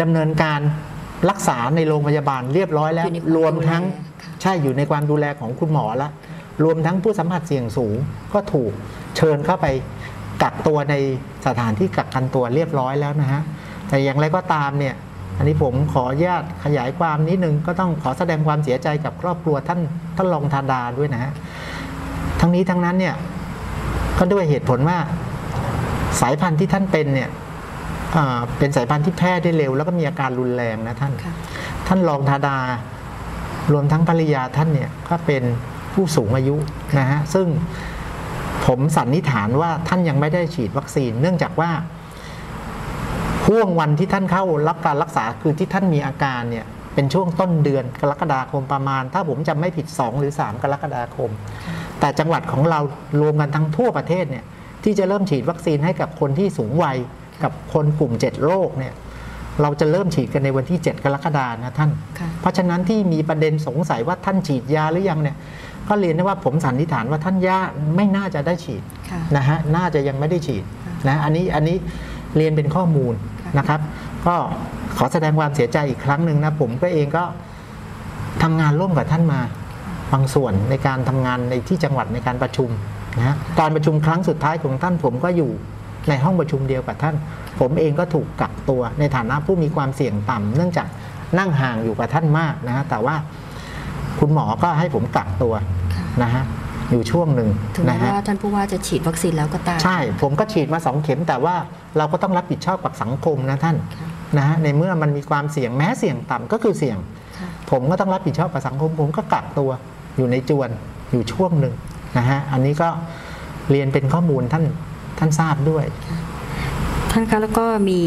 [0.00, 0.60] ดำเนินการ
[1.30, 6.08] รักษาในโรงพยาบาลเรียบร้อยแล้วอยู่ในความรวมทั้งดูแลค่ะใช่อยู่ในความดูแลของคุณหมอละ
[6.64, 7.96] รวมทั้งผู้สัมผัสเสี่ยงสูง
[8.32, 8.72] ก็ถูก
[9.16, 9.66] เชิญเข้าไป
[10.42, 10.94] กักตัวใน
[11.46, 13.42] สถานที่กักกันตัวเรียบร้อยแล้วนะฮะ
[13.88, 14.94] แต่อย่างไรก็ตามเนี่ย
[15.36, 19.80] อันนี้ผมขออนุญาตขยายความนิดนึงก็ต้องขอแสดงความเสียใจกับครอบครัวท่าน
[20.16, 21.32] ท่านรองธาดาด้วยนะฮะ
[22.40, 23.14] ทั้งนี้ทั้งนั้นเนี่ย
[24.18, 24.98] ก็ด้วยเหตุผลว่า
[26.20, 27.30] สายพันธุ์ที่ท่านเป็นเนี่ย
[28.16, 31.32] อ่าเป็นสายพันธุ์ที่แพร่ได้เร็ว แล้วก็มีอาการรุนแรงนะท่านค่ะ
[31.86, 32.56] ท่านรองธาดา
[33.72, 35.42] รวมทั้งภรรยาท่านเนี่ยก็เป็น
[35.92, 36.56] ผู้สูงอายุ
[36.98, 37.46] นะฮะซึ่ง
[38.66, 41.70] ผมสันนิษฐานว่าท่านยังไม่ได้ฉีดวัคซีน เนื่องจากว่า
[43.46, 51.30] ห่วงวันที่ท่านเข้ารับการรักษาคือที่ท่านมีอาการเนี่ยเป็นช่วงต้นเดือนกรกฎาคมประมาณ ถ้าผมจำไม่ผิด 2 หรือ 3 กรกฎาคม
[52.00, 52.80] แต่จังหวัดของเรา
[53.20, 54.44] รวมกันทั้งทั่วประเทศเนี่ย
[54.84, 56.96] ที่จะเริ่มฉีดวัคซีนให้กับคนที่สูงวัย
[57.42, 58.94] กับคนกลุ่ม 7 โรคเนี่ย
[59.62, 65.36] เราจะเริ่มฉีดกันในวันที่ 7 กรกฎานะท่านค่ะเพราะฉะนั้นที่มีประเด็นสงสัยว่าท่านฉีดยาหรือยังเนี่ย
[65.92, 67.58] ก็เรียนได้ว่าผมสันนิษฐานว่าท่านย่า
[67.96, 70.64] ไม่น่าจะได้ฉีดค่ะนะฮะน่าจะยังไม่ได้ฉีด
[71.08, 71.76] นะอันนี้อันนี้
[72.36, 73.80] เรียนเป็นข้อมูลค่ะนะครับ
[74.26, 74.34] ก็
[74.96, 77.24] ขอแสดงความเสียใจอีกครั้งหนึ่งนะผมก็เองก็
[78.42, 79.40] ทำงานร่วมกับท่านมา
[80.12, 82.70] บางส่วนในการทำงานในที่จังหวัดในการประชุม
[83.18, 85.50] นะฮะการประชุมครั้งสุดท้ายของท่านผมก็อยู่
[86.08, 87.14] ในห้องประชุมเดียวกับท่าน
[87.60, 90.88] ผมเองก็ถูกกักตัวในฐานะผู้มีความเสี่ยงต่ำเนื่องจาก
[91.38, 93.16] นั่งห่างอยู่กับท่านมากนะฮะแต่ว่า
[94.18, 95.81] คุณหมอก็ให้ผมกักตัวค่ะ
[96.22, 96.44] นะฮะ
[96.90, 101.54] อยู่ช่วงหนึ่งถึงแม้นะฮะ ว่าท่านผู้ว่าจะฉีดวัคซีนแล้วก็ตาม ใช่ ผมก็ฉีดมาสองเข็มแต่ว่า
[101.98, 106.98] เราก็ต้องรับผิดชอบกับสังคมนะท่านค่ะ นะฮะในเมื่อมันมีความเสี่ยงแม้เสี่ยงต่ำก็คือเสี่ยง
[107.38, 109.70] ค่ะ ผมก็ต้องรับผิดชอบกับสังคม ผมก็กักตัว
[110.16, 110.70] อยู่ในจวน
[111.12, 111.74] อยู่ช่วงหนึ่ง
[112.18, 112.88] นะฮะอันนี้ก็
[113.70, 114.64] เรียนเป็นข้อมูลท่าน
[115.18, 115.84] ท่านทราบด้วย
[117.10, 118.00] ท่านคะแล้วก็มี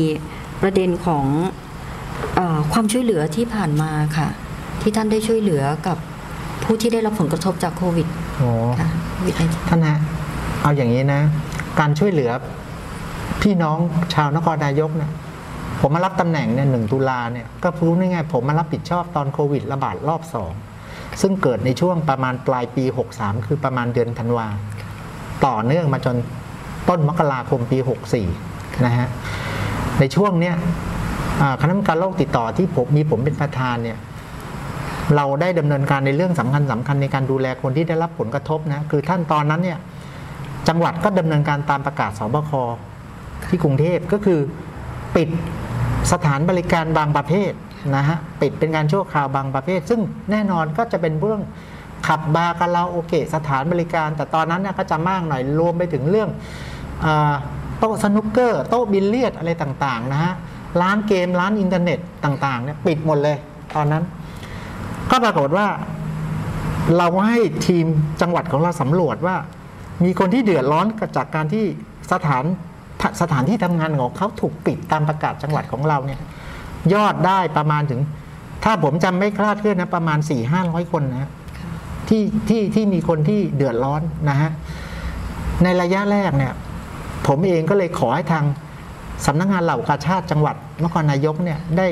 [0.61, 1.25] ประเด็นของ
[2.35, 4.27] เออความช่วยเหลือที่ผ่านมาค่ะ
[4.81, 5.97] ที่ท่านได้ช่วยเหลือกับ
[6.65, 8.49] ผู้ที่ได้รับผลกระทบจากโควิดโอ้
[8.79, 9.97] ค่ะโควิด19ท่านฮะ
[10.61, 11.21] เอาอย่างนี้นะ
[11.79, 12.31] การช่วยเหลือ
[13.41, 13.77] พี่น้อง
[14.13, 15.11] ชาวนครนายกเนี่ย
[15.79, 20.51] ผมมารับตำแหน่งเนี่ยหนึ่งตุลาเนี่ยก็พูดง่ายๆผมมารับผิดชอบตอนโควิดระบาดรอบสอง
[21.21, 22.83] ซึ่งเกิดในช่วงประมาณปลายปี
[23.15, 24.47] 63 คือประมาณเดือนธันวา
[25.45, 26.15] ต่อเนื่องมาจน
[26.89, 27.77] ต้นมกราคมปี
[28.31, 29.07] 64 นะฮะ
[29.99, 30.55] ในช่วงเนี้ย
[31.41, 33.97] อ่าคณะกรรมการโรคติดต่อที่ผมมีผมเป็นประธานเนี่ย
[35.15, 39.79] เราได้ดำเนินการในเรื่องสำคัญสำคัญในการดูแลคนที่ได้รับผลกระทบนะคือท่านตอนนั้นเนี่ย
[40.67, 42.51] จังหวัดก็ดำเนินการตามประกาศสบค
[43.49, 44.39] ที่กรุงเทพก็คือ
[45.15, 45.29] ปิด
[46.11, 47.51] สถานบริการบางประเภท
[47.95, 51.41] นะฮะปิดเป็นการชั่วคราวบางประเภท ซึ่งแน่นอนก็จะเป็นเรื่อง
[52.07, 56.29] ผับบาร์คาราโอเกะสถานบริการ แต่ตอนนั้นเนี่ยก็จะมากหน่อยรวมไปถึงเรื่อง
[57.05, 57.07] อ
[57.79, 60.33] โต๊ะสนุกเกอร์โต๊ะบิลเลียดอะไรต่างๆนะฮะ
[60.81, 63.37] ร้านเกมร้านอินเทอร์เน็ตต่างๆเนี่ยปิดหมดเลย
[63.75, 64.03] ตอนนั้น
[65.15, 65.67] ก็ปรากฏว่า
[66.97, 67.85] เราให้ทีม
[68.21, 69.35] จังหวัดของเราสำรวจว่า
[70.03, 70.85] มีคนที่เดือดร้อน
[71.17, 71.65] จากการที่
[72.11, 72.43] สถาน
[73.21, 76.19] สถานที่ทำงานของเขาถูกปิดตามประกาศจังหวัดของเราเนี่ย
[76.93, 78.01] ยอดได้ประมาณถึง
[78.63, 81.31] ถ้าผมจำไม่คลาดเคลื่อนนะประมาณ4ี่ห้าร้อยคนนะ
[82.09, 84.51] ที่ที่ที่มีคนที่เดือดร้อนนะฮะ
[85.63, 86.53] ในระยะแรกเนี่ย
[87.27, 88.45] ผมเองก็เลยขอให้ทาง
[89.25, 91.87] สำนักงานเหล่ากาชาติจังหวัดนครนายกเนี่ยได้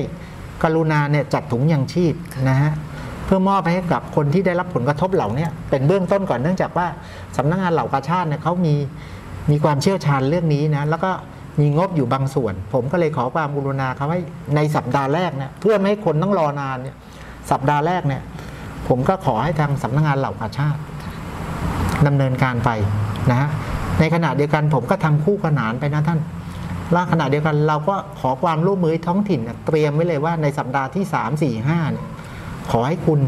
[0.63, 2.13] กรุณาเนี่ยจัดถุงยางชีพ
[2.49, 2.71] นะฮะ
[3.25, 6.87] เพื่อมอบให้กับคนที่ได้รับผลกระทบเหล่านี้เป็นเบื้องต้นก่อนเนื่องจากว่า
[7.37, 8.75] สำนักงานเหล่ากาชาติเนี่ยเขามี
[9.51, 11.11] มีความเชี่ยวชาญเรื่องนี้นะแล้วก็
[11.59, 14.21] มีงบอยู่บางส่วน ผมก็เลยขอความกรุณาเขาให้
[14.55, 16.95] ในสัปดาห์แรกเนี่ยเพื่อไม่ให้คนต้องรอนานเนี่ย
[17.51, 18.21] สัปดาห์แรกเนี่ย
[18.87, 20.79] ผมก็ขอให้ทางสำนักงานเหล่ากาชาติ
[22.07, 22.69] ดำเนินการไป
[23.31, 23.49] นะฮะ
[23.99, 26.19] ในขณะเดียวกันผมก็ทำคู่ขนานไปนะท่าน
[26.91, 32.05] แล้วขณะเดียวกันเราก็ขอความร่วมมือท้องถิ่นเนี่ยเตรียมไว้เลยว่าในสัปดาห์ที่ 3 4 5เนี่ย
[32.71, 33.19] ขอให้คุณ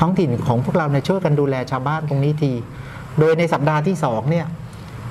[0.00, 2.52] ท้องถิ่นของพวกเราเนี่ยช่วยกันดูแลชาวบ้านตรงนี้ที
[3.18, 4.46] โดยในสัปดาห์ที่2เนี่ย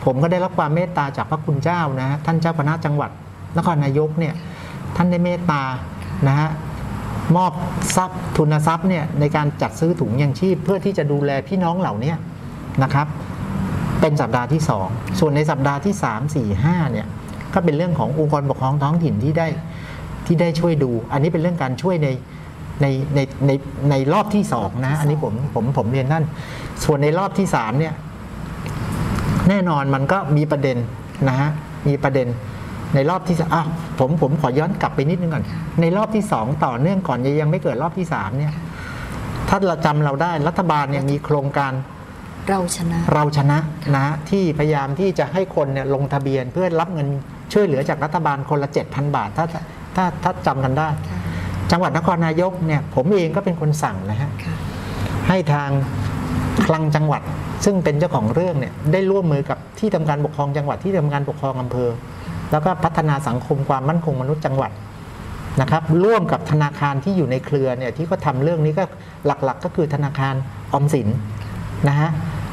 [0.06, 3.12] ผมก็ได้รับความเมตตาจากพระคุณเจ้านะฮะท่านเจ้าคณะจังหวัด
[3.58, 4.34] นครนายกเนี่ย
[4.96, 5.62] ท่านได้เมตตา
[6.28, 6.50] นะฮะ
[7.36, 7.52] มอบ
[7.96, 12.14] ทรัพย์ทุนทรัพย์เนี่ยในการจัดซื้อถุงยังชีพ เพื่อที่จะดูแลพี่น้องเหล่านี้
[12.84, 13.08] นะครับ
[14.02, 17.08] เป็นสัปดาห์ที่ 2 ส่วนในสัปดาห์ที่ 3 4 5เนี่ย
[17.54, 19.48] ก็เป็นเรื่องขององค์กรปกครองท้องถิ่นที่ได้
[20.26, 22.08] ที่ได้ช่วยดู อันนี้เป็นเรื่องการช่วยใน
[22.82, 23.52] ในในใน
[23.90, 26.26] ในรอบที่2นะ อันนี้ผมผมผมเรียนนั่น
[26.84, 27.94] ส่วนในรอบที่3เนี่ย
[29.50, 30.78] แน่นอนมันก็มีประเด็น
[31.28, 31.50] นะฮะ
[31.88, 32.28] มีประเด็น
[32.96, 33.64] ในรอบที่อะ
[34.00, 35.46] ผมผมขอย้อนกลับไปนิดนึงก่อน
[35.82, 38.54] ในรอบที่สองต่อเนื่องก่อนยังไม่เกิดรอบที่สามเนี่ย
[39.50, 41.74] ถ้าเราจำเราได้รัฐบาลเนี่ยมีโครงการ
[42.50, 43.58] เราชนะ เราชนะ
[43.96, 47.08] นะที่พยายามที่จะให้คนเนี่ยลงทะเบียนเพื่อรับเงิน
[47.54, 49.46] ช่วยเหลือจากรัฐบาลคนละ 7,000 บาท ถ้า
[49.96, 51.20] ถ้าถ้าจำกันได้ค่ะ
[51.71, 54.54] จังหวัดนครนายกเนี่ยผมเองก็เป็นคนสั่งนะฮะค่ะ
[55.28, 55.69] ให้ทาง
[56.65, 57.21] คลังจังหวัด
[57.65, 61.89] ซึ่งเป็นเจ้าของเรื่องเนี่ยได้ร่วมมือกับที่ทำการปกครองจังหวัดที่ทำการปกครองอำเภอ
[62.52, 64.71] แล้วก็พัฒนาสังคมความมั่นคงมนุษย์จังหวัด
[65.62, 68.84] นะครับร่วมกับธนาคารที่อยู่ในเครือเนี่ยที่เขาทำเรื่องนี้ก็
[69.26, 70.36] หลักๆก็คือธนาคาร
[70.73, 71.08] ออมสิน
[71.88, 72.10] นะฮะ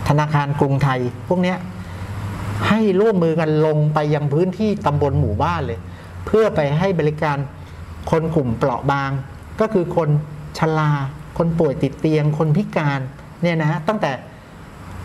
[0.09, 1.57] ธนาคารกรุงไทยพวกเนี้ย
[2.69, 5.79] ให้ร่วมมือกันลงไปยังพื้นที่ตำบลหมู่บ้านเลย
[6.27, 7.37] เพื่อไปให้บริการ
[8.11, 9.11] คนกลุ่มเปราะบาง
[9.61, 10.09] ก็คือคน
[10.59, 10.91] ชรา
[11.39, 13.01] คนป่วยติดเตียง คนพิการ
[13.43, 14.13] เนี่ยนะฮะตั้งแต่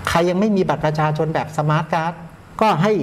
[0.10, 2.14] ใครยังไม่มีบัตรประชาชนแบบสมาร์ทการ์ด
[2.62, 2.94] ก็ให้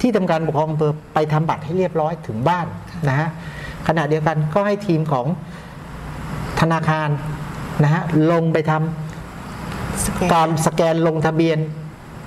[0.00, 2.66] ที่ทำการปกครองอำเภอไปทำบัตรให้เรียบร้อยถึงบ้าน
[3.08, 3.28] นะฮะ
[3.88, 5.26] ขณะเดียวกันก็ให้ทีมของ
[6.60, 7.08] ธนาคาร
[7.82, 8.02] นะฮะ
[8.32, 11.58] ลงไปทำสแกนการสแกนลงทะเบียน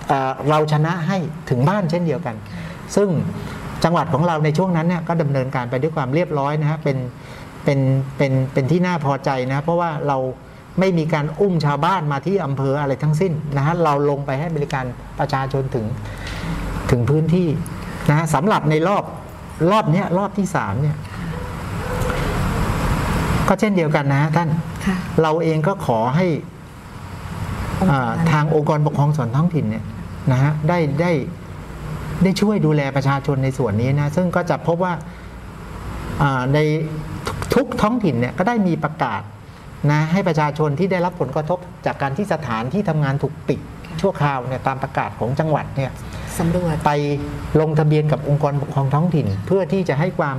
[0.07, 1.17] เอ่อเราชนะให้
[1.49, 2.35] ถึงบ้านเช่นเดียวกัน
[2.95, 3.09] ซึ่ง
[3.83, 6.97] จังหวัดของเราในช่วงนั้นเนี่ยก็ดำเนินการไปด้วยความเรียบร้อยนะฮะเป็น
[7.63, 7.79] เป็น
[8.17, 10.17] เป็นเป็นที่น่าพอใจนะเพราะว่าเรา
[10.79, 14.85] ไม่มีการอุ้มชาวบ้านมาที่อำเภออะไรทั้งสิ้นนะฮะเราลงไปให้บริการ
[15.19, 15.85] ประชาชนถึง
[16.91, 17.47] ถึงพื้นที่
[18.09, 19.03] นะฮะสำหรับในรอบ
[19.71, 20.95] รอบเนี้ยรอบที่สามเนี่ย
[23.47, 24.49] ก็เช่นเดียวกันนะฮะท่าน
[24.85, 26.27] ค่ะเราเองก็ขอให้
[27.81, 29.83] องค์อ่าการทางองค์กรปกครองส่วนท้องถิ่นเนี่ย
[30.31, 31.40] นะฮะได้ได้ได้
[32.41, 34.93] ช่วยดูแลประชาชนในส่วนนี้นะซึ่งก็จะพบว่า
[36.21, 36.59] อ่าใน
[37.53, 39.21] ทุกท้องถิ่นเนี่ยก็ได้มีประกาศ
[39.91, 43.59] นะให้ประชาชนที่ได้รับผลกระทบจากการที่สถานที่ทำงานถูกปิด
[44.01, 45.91] ชั่วคราวเนี่ยตามประกาศของจังหวัดเนี่ย
[46.39, 46.91] สำรวจไป
[47.61, 50.37] ลงทะเบียนกับองค์กรปกครองท้องถิ่น เพื่อที่จะให้ความ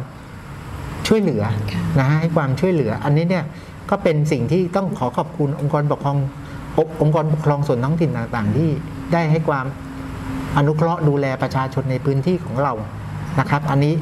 [1.07, 1.42] ช่วยเหลือ
[1.73, 3.45] ค่ะนะฮะให้ความช่วยเหลือ อันนี้เนี่ย
[3.90, 6.18] ก็เป็นสิ่งที่ต้องขอขอบคุณองค์กรปกครอง
[6.79, 8.68] ององค์กรปกครองส่วนท้องถิ่นต่างๆ ที่
[9.12, 9.64] ได้ให้ความ
[10.57, 12.73] อนุเคราะห์ดูแลประชาชนในพื้นที่ของเรา
[13.41, 13.95] นะครับ อันนี้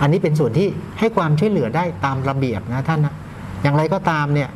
[0.00, 3.14] อันนี้เป็นส่วนที่ให้ความช่วยเหลือได้ตามระเบียบนะท่านนะ
[3.62, 4.50] อย่างไรก็ตามเนี่ย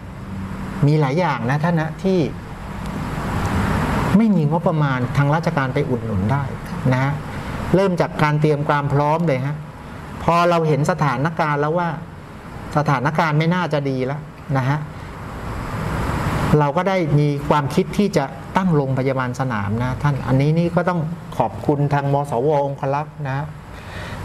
[0.86, 2.18] มีหลายอย่างนะท่านนะที่
[4.16, 6.42] ไม่มีงบประมาณทางราชการไปอุดหนุนได้
[6.92, 7.12] นะฮะ
[7.74, 9.56] เริ่มจากการเตรียมความพร้อมเลยฮะ
[10.22, 11.88] พอเราเห็นสถานการณ์แล้วว่า
[12.76, 14.20] สถานการณ์ไม่น่าจะดีแล้ว
[14.56, 14.78] นะฮะ
[16.58, 18.24] เราก็ได้มีความคิดที่จะ
[18.56, 21.00] ตั้งโรงพยาบาลสนามนะท่านอันนี้นี่ก็ต้อง
[21.38, 23.44] ขอบคุณทางมสวองคลักษ์นะ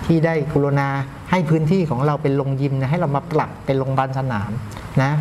[0.06, 0.88] ทที่ได้กรุณา
[1.32, 4.52] ให้พื้นที่ของเราเป็นโรงยิมนะให้เรามาปรับเป็นโรงพยาบาลสนาม
[5.02, 5.12] นะ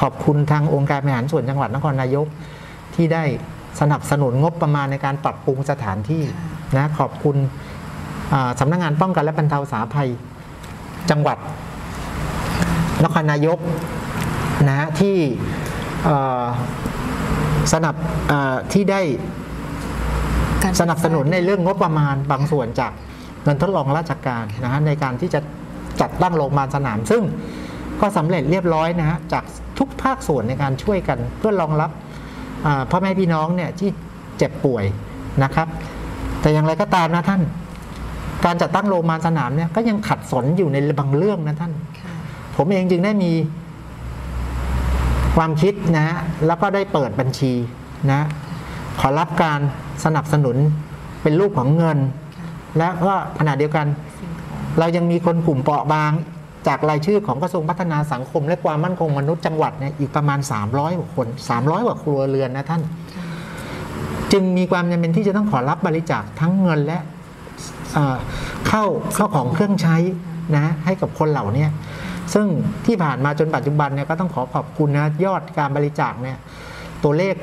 [0.00, 2.26] ขอบคุณทางองค์การบริหารส่วนจังหวัดนครนายก
[2.94, 3.24] ที่ได้
[3.80, 6.22] สนับสนุนงบประมาณในการปรับปรุงสถานที่
[6.76, 7.36] นะขอบคุณ
[8.60, 10.10] สำนักงานป้องกันและบรรเทาสาภัย
[11.10, 11.38] จังหวัด
[13.04, 13.58] นครนายก
[14.68, 15.16] นะที่
[17.72, 17.94] สนับ
[18.28, 19.00] เอ่อที่ได้
[20.64, 22.92] การสนับสนุนในเรื่องงบประมาณบางส่วนจาก
[23.44, 25.40] เงินทดลองราชการนะฮะในการที่จะ
[26.00, 27.22] จัดตั้งโรงพยาบาลสนาม ซึ่ง
[28.00, 29.44] ก็สำเร็จเรียบร้อยนะฮะจาก
[29.78, 31.90] ทุกภาคส่วนในการช่วยกัน เพื่อรองรับ
[32.66, 33.90] อ่าพ่อแม่พี่น้องเนี่ยที่
[34.38, 34.84] เจ็บป่วย
[35.42, 35.68] นะครับ
[36.40, 37.42] แต่อย่างไรก็ตามนะท่าน
[38.44, 42.12] การจัดตั้งโรงพยาบาลสนามเนี่ยก็ยังขัดสนอยู่ในบางเรื่องนะท่านค่ะ
[42.56, 43.32] ผมเองจึงได้มี
[45.36, 47.52] ความคิดนะฮะแล้วก็ได้เปิดบัญชี
[48.10, 48.20] นะ
[49.00, 49.60] ขอรับการ
[50.04, 50.56] สนับสนุน
[51.22, 51.98] เป็นรูปของเงิน
[52.78, 53.86] และก็ขณะเดียวกัน
[54.78, 56.12] เรายังมีคนกลุ่มเปราะบาง
[56.66, 61.26] จากรายชื่อของกระทรวงพัฒนาสังคม และความมั่นคงมนุษย์จังหวัดเนี่ยอีกประมาณ 300กว่าคน
[61.58, 62.82] 300กว่าครัวเรือนนะท่าน
[64.32, 66.98] จึงมีความจำเป็นที่จะต้องขอรับบริจาคทั้งเงินและ
[68.68, 69.96] เข้าเข้าของเครื่องใช้
[70.56, 71.66] นะให้กับคนเหล่านี้
[72.34, 72.46] ซึ่ง
[72.86, 76.38] ที่ผ่านมาจนปัจจุบันเนี่ยก็ต้องขอขอบคุณนะยอดการบริจาคเนี่ย
[77.04, 77.34] ตัวเลข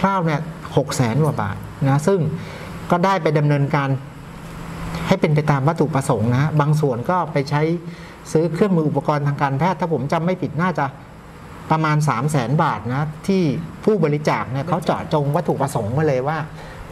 [0.00, 0.40] คร่าวๆเนี่ย
[0.76, 1.56] หกแสนกว่าบาท
[1.88, 2.20] นะซึ่ง
[2.90, 3.88] ก็ได้ไปดำเนินการ
[5.08, 7.62] ให้เป็นไปตามวัตถุประสงค์นะบางส่วนก็ไปใช้
[8.32, 10.86] ซื้อเครื่องมืออุปกรณ์ทางการแพทย์ถ้าผมจำไม่ผิดน่าจะ
[11.70, 13.42] ประมาณ 3 0 0แสนบาทนะ ที่
[13.84, 16.38] ผู้บริจาคเนี่ยเขาเจาะจงวัตถุประสงค์มาเลยว่า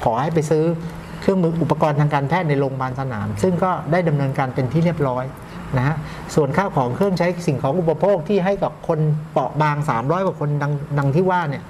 [0.04, 0.64] ขอให้ไปซื้อ
[1.20, 5.24] เครื่องมืออุปกรณ์ทางการแพทย์ในโรงพยาบาลสนาม ซึ่งก็ได้ดำเนินการเป็นที่เรียบร้อย
[5.78, 5.96] นะฮะ
[6.34, 8.98] ส่วนข้าวของเครื่องใช้สิ่งของอุปโภคที่ให้กับคน
[9.32, 11.62] เปราะบาง 300กว่าคนดังดังที่ว่าเนี่ย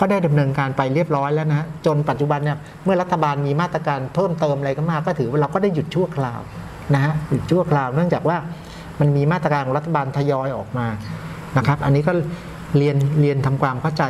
[0.00, 6.40] ก็ได้ดำเนินการไปเรียบร้อยแล้วนะจนปัจจุบันเนี่ยเมื่อรัฐบาลมีมาตรการเพิ่มเติมอะไรก็มา ก็ถือว่าเราก็ได้หยุดชั่วคราว
[6.94, 8.36] นะฮะหยุดชั่วคราวเนื่องจากว่า
[9.00, 10.86] มันมีมาตรการของรัฐบาลทยอยออกมา
[11.58, 12.12] นะครับ อันนี้ก็
[12.78, 14.04] เรียนเรียนทำความเข้าใจ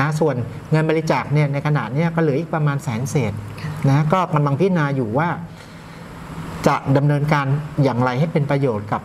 [0.00, 0.36] นะส่วน
[0.70, 3.32] เงินบริจาคเนี่ยในขณะเนี้ยก็เหลืออีกประมาณแสนเศษ
[3.88, 5.28] นะก็กำลังพิจารณาอยู่ว่า
[6.66, 7.46] จะดำเนินการ
[7.82, 9.02] อย่างไรให้เป็นประโยชน์กับ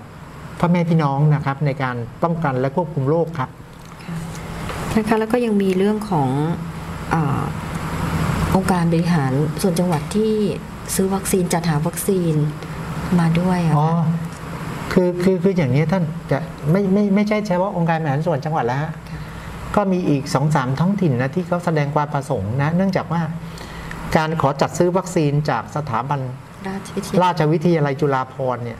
[0.60, 3.50] พ่อแม่พี่น้องนะครับในการป้องกันและควบคุมโรคครับ
[4.96, 6.30] นะคะแล้วก็ยังมีเรื่องของ
[7.13, 7.43] อา
[8.56, 10.34] องค์การบริหารส่วนจังหวัดที่
[10.96, 12.34] ซื้อวัคซีนจัดหาวัคซีน
[13.20, 14.20] มาด้วยอะอ๋อค่ะ
[14.93, 16.39] คือคือคืออย่างนี้ท่านจะ
[16.72, 18.91] ไม่ไม่ไม่ใช่เฉพาะองค์การบริหารส่วนจังหวัดแล้วฮะ
[19.76, 23.22] ก็มีอีกสองสามท้องถิ่นนะที่เขาแสดงความประสงค์นะเนื่องจากว่า
[24.15, 26.20] การขอจัดซื้อวัคซีนจากสถาบัน
[26.67, 28.80] ราชวิทยาราชวิทยาลัยจุฬาภรณ์เนี่ย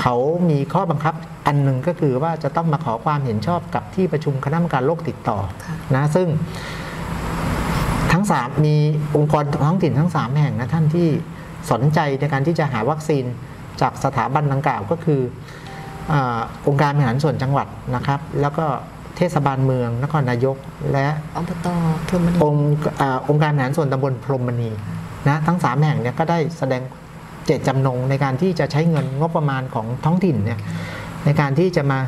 [0.00, 0.16] เขา
[0.50, 1.14] มีข้อบังคับ
[1.46, 6.28] อันหนึ่งก็คือว่าจะต้องมาขอความเห็นชอบกับที่ประชุมคณะกรรมการโรคติดต่อค่ะนะซึ่ง
[8.12, 8.76] ทั้งสามมี
[9.16, 11.08] องค์กรท้องถิ่นทั้งสามแห่งนะท่านที่
[11.70, 13.24] สนใจในการที่จะหาวัคซีน
[13.80, 15.20] จากสถาบันดังกล่าวก็คือ
[16.12, 18.66] อาองค์การบริหารส่วนจังหวัดนะครับ แล้วก็
[19.16, 20.56] เทศบาลเมืองนครนายก
[20.92, 21.66] และอบต
[22.08, 22.66] พรหมณีองค์
[23.00, 24.70] อาองค์การบริหารส่วนตำบลพรหมณี
[25.28, 26.82] นะทั้งสามแห่งเนี่ยก็ได้แสดง
[27.50, 30.58] เจตจำนงในการที่จะใช้เงินงบประมาณของท้องถิ่นเนี่ย
[31.24, 31.98] ในการที่จะมา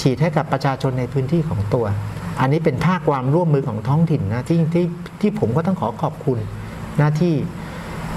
[0.00, 1.86] ฉีดให้กับประชาชนในพื้นที่ของตัว
[2.40, 4.86] อันนี้เป็นภาคความร่วมมือของท้องถิ่นนะที่ที่
[5.20, 6.38] ที่ผมก็ต้องขอขอบคุณ
[6.98, 7.34] หนะที่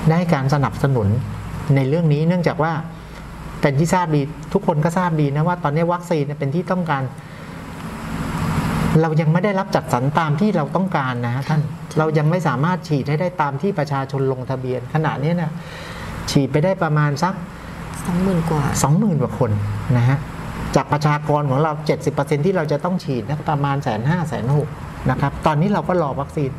[0.09, 1.07] ได้การสนับสนุน
[1.75, 2.73] ในเรื่องนี้เนื่องจากว่า
[3.61, 4.21] เป็นที่ทราบดี
[4.53, 7.03] ทุกคนก็ทราบดีนะว่าตอนนี้วัคซีนเนี่ยเป็นที่ต้องการ
[9.01, 11.61] เรายังไม่ได้รับจัดสรรตามที่เราต้องการนะฮะท่าน
[11.97, 15.51] เรายังไม่สามารถฉีดให้ได้ตามที่ประชาชนลงทะเบียนขณะนี้นะ
[16.31, 17.33] ฉีดไปได้ประมาณสัก
[18.03, 18.63] สองหมื่นกว่า
[18.93, 19.51] 20,000กว่าคน
[19.97, 20.17] นะฮะ
[20.75, 21.71] จากประชากรของเรา
[22.09, 24.67] 70%ที่เราจะต้องฉีดนะประมาณแสนห้าแสนหก
[25.09, 26.51] นะครับตอนนี้เราก็รอวัคซีน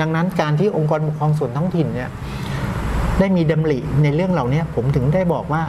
[0.00, 2.10] ดังนั้นการที่องค์กรปกครองส่วนท้องถิ่นเนี่ย
[3.18, 5.62] ได้มีดำริในเรื่องเหล่านี้ผมถึงได้บอกว่า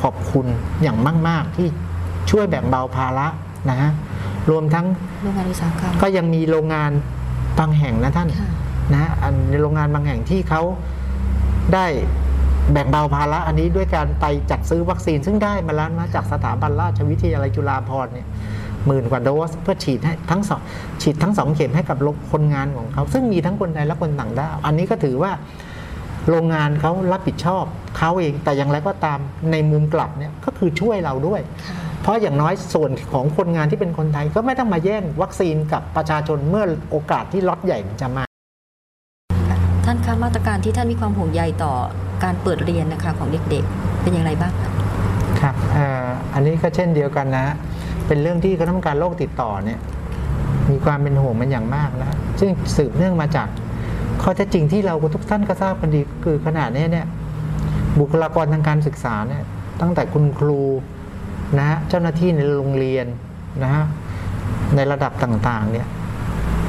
[0.00, 0.46] ขอบคุณ
[0.82, 0.98] อย่าง
[1.28, 1.68] มาก ๆ ที่
[2.30, 3.26] ช่วยแบ่งเบาภาระ
[3.70, 3.90] นะฮะ
[4.50, 4.86] รวมทั้ง
[5.24, 6.90] โรงงานอุตสาหกรรมก็ยังมีโรงงาน
[7.58, 8.50] บางแห่งนะท่านค่ะ
[8.94, 10.62] นะอันในโรงงานบางแห่งที่เขา
[11.74, 11.86] ได้
[12.72, 18.26] แบ่งเบาภาระอันนี้ด้วยการไปจัดซื้อวัคซีน ซึ่งได้มาแล้วนะจากสถาบันราชวิทยาลัยจุฬาภรณ์เนี่ย
[18.86, 20.60] หมื่นกว่าโดสเพื่อฉีดให้ทั้งสอง
[21.02, 21.98] ฉีดทั้งสองเข็มให้กับ
[22.32, 25.32] คนงานของเขา ซึ่งมีทั้งคนไทยและคนต่างด้าวอันนี้ก็ถือว่า
[26.28, 27.64] โรงงานเขารับผิดชอบ
[27.98, 29.18] เขาเองแต่อย่างไรก็ตาม
[29.52, 38.29] ในมุมกลับเนี่ยก็คือช่วยเราด้วยค่ะเพราะอย่างน้อยส่วนของคนงานที่เป็นคนไทยก็ไม่ต้องมาแย่งวัคซีนกับประชาชนเมื่อโอกาสที่ล็อตใหญ่มันจะมาท่าน
[40.06, 41.72] คะมาตรการที่ท่านมีความห่วงใยต่อ
[42.24, 44.70] การเปิดเรียนนะคะของเด็กๆ เป็นอย่างไรบ้างคะ
[45.40, 45.54] ครับ
[46.34, 47.46] อันนี้ก็เช่นเดียวกันนะ
[48.06, 49.78] เป็นเรื่องที่คณะกรรมการโรคติดต่อเนี่ย
[50.70, 53.48] มีความเป็นห่วงมันอย่างมากนะซึ่งสืบเนื่องมาจาก
[54.22, 57.06] ข้อเท็จจริงที่เราทุกท่านก็ทราบกันดีคือขนาดนี้เนี่ย
[58.00, 59.42] บุคลากรทางการศึกษาเนี่ย
[59.80, 60.62] ตั้งแต่คุณครู
[61.58, 63.06] นะฮะเจ้าหน้าที่ในโรงเรียน
[63.62, 63.84] นะฮะ
[64.76, 65.86] ในระดับต่างๆเนี่ย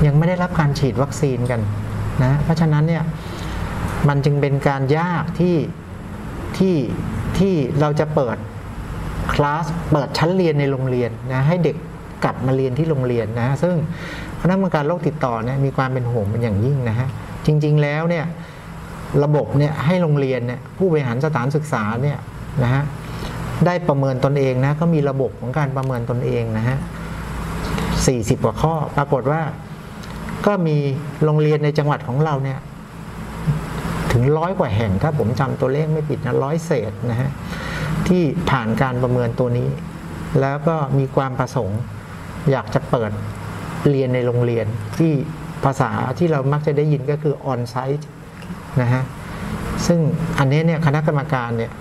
[0.05, 1.61] ยังไม่ได้รับการฉีดวัคซีนกัน
[2.23, 3.03] นะเพราะฉะนั้นเนี่ย
[4.07, 5.55] มันจึงเป็นการยากที่
[6.57, 6.75] ที่
[7.37, 8.37] ที่เราจะเปิด
[9.33, 11.75] คลาสเปิดชั้นเรียนในโรงเรียนนะให้เด็ก
[12.23, 13.75] กลับมาเรียนที่โรงเรียนนะซึ่ง
[14.41, 17.07] คณะกรรมการโรคติดต่อเนี่ยมีความเป็นห่วงเป็นอย่างยิ่งนะฮะ
[17.45, 18.25] จริง ๆแล้วเนี่ย
[19.23, 22.17] ระบบเนี่ยให้โรงเรียนเนี่ยผู้บริหารสถานศึกษาเนี่ย
[22.63, 22.83] นะฮะ
[23.65, 26.77] ได้ประเมินตนเองนะก็มีระบบของการประเมินตนเองนะฮะ
[27.61, 29.41] 40 กว่าข้อ ปรากฏว่า
[30.45, 30.77] ก็มี
[31.23, 32.59] โรงเรียนในจังหวัดของเราเนี่ย
[34.11, 37.29] ถึงร้อยกว่าแห่ง ถ้าผมจำตัวเลขไม่ผิดนะร้อยเศษนะฮะ
[38.07, 39.69] ที่ผ่านการประเมินตัวนี้
[40.41, 41.79] แล้วก็มีความประสงค์
[42.51, 43.11] อยากจะเปิด
[43.89, 44.65] เรียนในโรงเรียน
[44.97, 45.11] ที่
[45.63, 48.07] ภาษาที่เรามักจะได้ยินก็คือออนไซต์
[48.81, 49.03] นะฮะ
[49.87, 49.99] ซึ่ง
[50.39, 51.71] อันนี้เนี่ยคณะกรรมการเนี่ย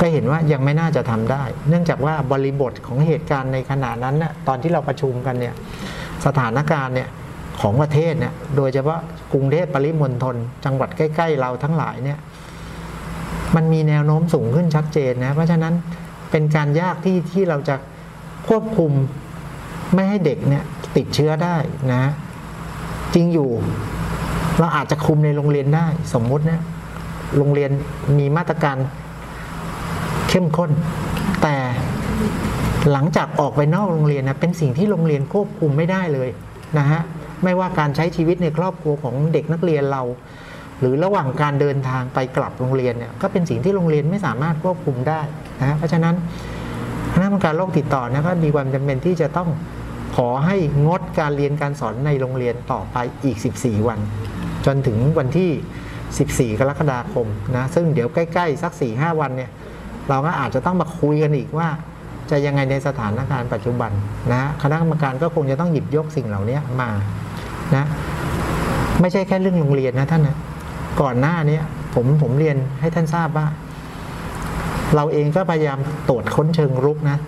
[0.00, 5.54] ก็เห็นว่ายังไม่น่าจะทำได้ เนื่องจากว่าบริบทของเหตุการณ์ในขณะนั้นน่ะตอนที่เราประชุมกันเนี่ย
[6.26, 7.08] สถานการณ์เนี่ย
[7.60, 8.98] ของประเทศเนี่ยโดยเฉพาะ
[9.32, 12.18] กรุงเทพปริมณฑลจังหวัดใกล้ ๆ เราทั้งหลายเนี่ย
[13.56, 15.74] มันมีแนวโน้มสูงขึ้นชัดเจนนะเพราะฉะนั้น
[16.30, 17.76] เป็นการยากที่ที่เราจะ
[18.48, 18.92] ควบคุม
[19.94, 20.64] ไม่ให้เด็กเนี่ย
[20.96, 21.56] ติดเชื้อได้
[21.92, 22.02] นะ
[23.14, 23.50] จริงอยู่
[24.58, 26.60] เราอาจจะคุมในโรงเรียนได้ สมมตินะ
[27.36, 27.70] โรงเรียน
[28.18, 28.76] มีมาตรการ
[30.28, 30.70] เข้มข้น
[31.42, 31.56] แต่
[32.92, 36.28] หลังจากออกไปนอกโรงเรียนนะเป็นสิ่งที่โรงเรียนควบคุมไม่ได้เลย
[36.78, 37.02] นะฮะ
[37.44, 40.02] ไม่ว่าการใช้ชีวิตในครอบครัวของเด็กนักเรียนเรา
[40.80, 45.20] หรือระหว่างการเดินทางไปกลับโรงเรียนเนี่ยก็เป็นสิ่งที่โรงเรียนไม่สามารถควบคุมได้
[45.60, 46.14] นะเพราะฉะนั้น
[47.12, 49.48] คณะกรรมการโรคติดต่อนะก็มีความจำเป็นที่จะต้อง
[50.16, 53.98] ขอให้งดการเรียนการสอนในโรงเรียนต่อไปอีก 14 วัน
[54.66, 59.50] จนถึงวันที่ 14 กรกฎาคมนะซึ่งเดี๋ยวใกล้ ๆ สัก 4-5 วันเนี่ย
[60.08, 61.68] เราก็อาจจะต้องมาคุยกันอีกว่า
[62.30, 63.90] จะยังไงในสถานการณ์ปัจจุบัน
[64.32, 66.90] นะคณะกรรมการก็คงจะต้องหยิบยกสิ่งเหล่านี้มา
[67.76, 67.86] นะ
[69.00, 70.36] ไม่ใช่แค่เรื่องโรงเรียนนะท่านนะ
[71.00, 71.60] ก่อนหน้านี้
[71.94, 73.46] ผมผมเรียนให้ท่านทราบว่า
[74.94, 77.18] เราเองก็พยายามตรวจค้นเชิงรุกนะ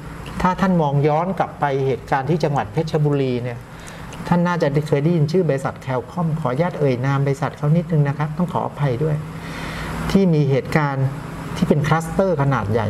[0.43, 3.59] ถ้าท่านมองย้อนกลับไปเหตุการณ์ที่จังหวัดเพชรบุรีเนี่ย
[4.29, 9.17] ท่านน่าจะเคยได้ยินชื่อบริษัทแคลคอมขออนุญาตเอ่ยนามบริษัทเขานิดนึงนะครับ ต้องขออภัยด้วย
[10.11, 11.07] ที่มีเหตุการณ์
[11.57, 12.89] ที่เป็นคลัสเตอร์ขนาดใหญ่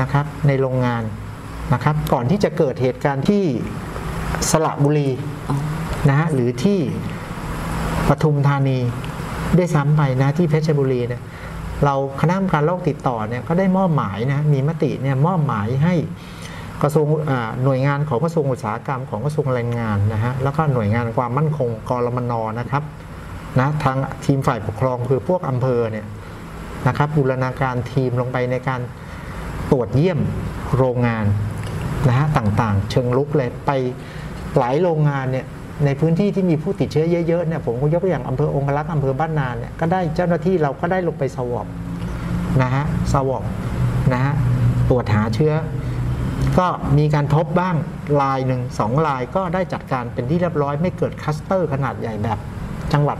[0.00, 1.02] นะครับ ในโรงงาน
[1.72, 3.44] นะครับ ก่อนที่จะเกิดเหตุการณ์ที่
[4.50, 5.10] สระบุรี
[6.08, 6.78] นะฮะหรือที่
[8.08, 8.78] ปทุมธานี
[9.56, 11.22] ได้ซ้ำไปนะที่เพชรบุรีเนี่ย
[11.84, 15.94] เราคณะกรรมการโรคติดต่อเนี่ยก็ได้มอบหมายนะมีมติเนี่ยมอบหมายให้
[16.82, 17.06] กระทรวง
[17.64, 22.82] หน่วยงานของกระทรวงอุตสาหกรรมของกระทรวงแรงงานนะฮะแล้วก็หน่วยงานความมั่นคงกรมนนะครับ
[23.60, 26.06] นะทางทีมฝ่ายปกครองคือพวกอำเภอเนี่ย
[26.88, 28.80] นะครับบูรณาการทีมลงไปในการ
[29.70, 30.18] ตรวจเยี่ยม
[30.76, 31.24] โรงงาน
[32.08, 33.70] นะฮะต่างๆ เชิงลุกเลยไป
[34.58, 35.46] หลายโรงงานเนี่ย
[35.84, 41.66] ในพื้นที่ที่มีผู้ติดเชื้อเยอะๆเนี่ยผมก็ยกตัวอย่างอำเภอองคลักษ์อำเภอบ้านนาเนี่ยก็ได้เจ้าหน้าที่เราก็ได้ลงไปสวอป
[42.62, 43.44] นะฮะสวอป
[44.12, 44.34] นะฮะ
[44.88, 45.52] ตรวจหาเชื้อ
[46.58, 46.66] ก็
[46.98, 47.76] มีการพบบ้าง
[48.20, 52.38] ลายหนึ่งสองลายก็ได้จัดการเป็นที่เรียบร้อย ไม่เกิดคลัสเตอร์ขนาดใหญ่แบบ
[52.92, 53.18] จังหวัด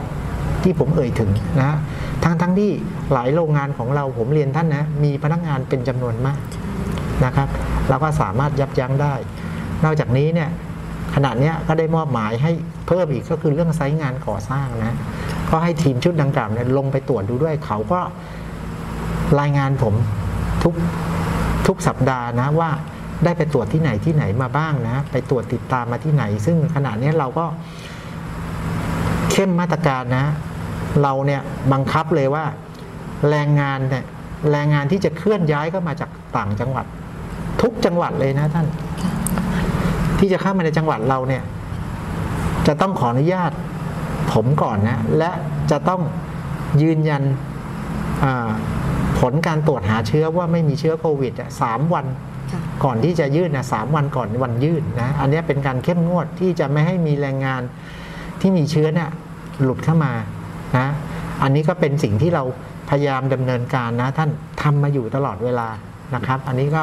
[0.62, 1.78] ที่ผมเอ่ยถึงนะฮะ
[2.24, 2.70] ทั้งทั้งที่
[3.12, 6.38] หลายโรงงานของเราผมเรียนท่านนะมีพนักงานเป็นจำนวนมาก
[7.24, 7.48] นะครับ
[7.90, 9.14] เราก็สามารถยับยั้งได้
[9.84, 10.50] นอกจากนี้เนี่ย
[11.14, 12.52] ขณะนี้ก็ได้มอบหมายให้
[12.86, 14.94] เพิ่มอีกก็คือเรื่องไซต์งานก่อสร้างนะ
[15.50, 18.00] ก็ให้ทีมชุดดังกล่าวเนี่ยลงไปตรวจดูด้วยเขาก็
[19.40, 19.94] รายงานผม
[20.62, 20.74] ทุก
[21.66, 22.70] ทุกสัปดาห์นะว่า
[23.24, 27.46] ได้ไปตรวจที่ไหนที่ไหนมาบ้างนะ ไปตรวจติดตามมาที่ไหน ซึ่งขณะนี้เราก็
[29.30, 30.26] เข้มมาตรการนะ
[31.02, 32.44] เราเนี่ยบังคับเลยว่า
[33.30, 34.04] แรงงานเนี่ย
[34.50, 36.86] แรงงานที่จะเคลื่อนย้ายเข้ามาจากต่างจังหวัด
[37.62, 38.66] ทุกจังหวัดเลยนะท่าน
[40.18, 41.42] ที่จะเข้ามาในจังหวัดเราเนี่ย
[42.66, 43.52] จะต้องขออนุญาต
[44.32, 45.30] ผมก่อนนะ และ
[45.70, 46.00] จะต้อง
[46.82, 47.22] ยืนยัน
[48.24, 48.50] อ่า
[49.20, 52.06] ผลการตรวจหาเชื้อว่าไม่มีเชื้อโควิดอะสามวัน
[52.52, 57.62] ค่ะก่อนที่จะยื่นนะสามวันก่อนวันยื่นนะ อันเนี้ยเป็นการเข้มงวดที่จะไม่ให้มีแรงงาน
[58.40, 59.08] ที่มีเชื้อเนี่ย
[59.62, 60.12] หลุดเข้ามา
[60.78, 60.88] นะ
[61.42, 62.42] อันนี้ก็เป็นสิ่งที่เรา
[62.90, 64.30] พยายามดำเนินการนะท่าน
[64.62, 65.68] ทำมาอยู่ตลอดเวลา
[66.14, 66.82] นะครับ อันนี้ก็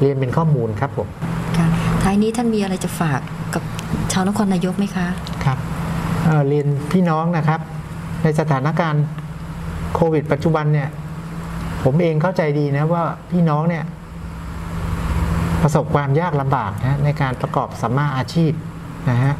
[0.00, 1.08] เรียนเป็นข้อมูลครับผม
[1.58, 1.68] ค่ะ
[2.02, 3.20] ท้ายนี้ท่านมีอะไรจะฝาก
[3.54, 3.62] กับ
[4.12, 5.06] ชาวนครนายกไหมคะ
[5.44, 5.58] ครับ
[6.24, 7.60] เอ่อเรียนพี่น้องนะครับ
[8.22, 9.04] ในสถานการณ์
[9.94, 10.88] โควิด ปัจจุบันเนี่ย
[11.84, 13.84] ผมเองเข้าใจดีนะว่าพี่น้องเนี่ย
[15.62, 18.52] ประสบความยากลำบากนะในการประกอบสัมมาอาชีพ
[19.10, 19.34] นะฮะ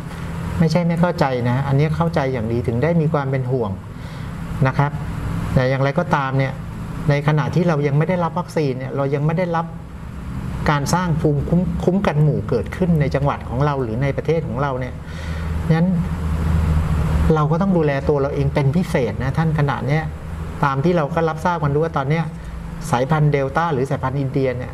[0.58, 3.70] ไม่ใช่ไม่เข้าใจนะ อันนี้เข้าใจอย่างดีถึงได้มีความเป็นห่วง
[4.66, 4.92] นะครับ
[5.54, 6.52] แต่อย่างไรก็ตามเนี่ย
[7.10, 9.66] ในขณะที่เรายังไม่ได้รับวัคซีนเนี่ย เรายังไม่ได้รับ
[10.70, 11.40] การสร้างภูมิ
[11.84, 14.94] คุ้มกันหมู่เกิดขึ้นในจังหวัดของเราหรือในประเทศของเราเนี่ย
[15.76, 15.88] นั้น
[17.34, 20.02] เราก็ต้องดูแลตัวเราเองเป็นพิเศษนะท่านขนาดเนี้ย
[20.64, 22.24] ตามที่เราก็รับทราบกันด้วยว่าตอนเนี้ย
[22.90, 24.72] สายพันธุ์เดลต้าหรือสายพันธุ์อินเดียเนี่ย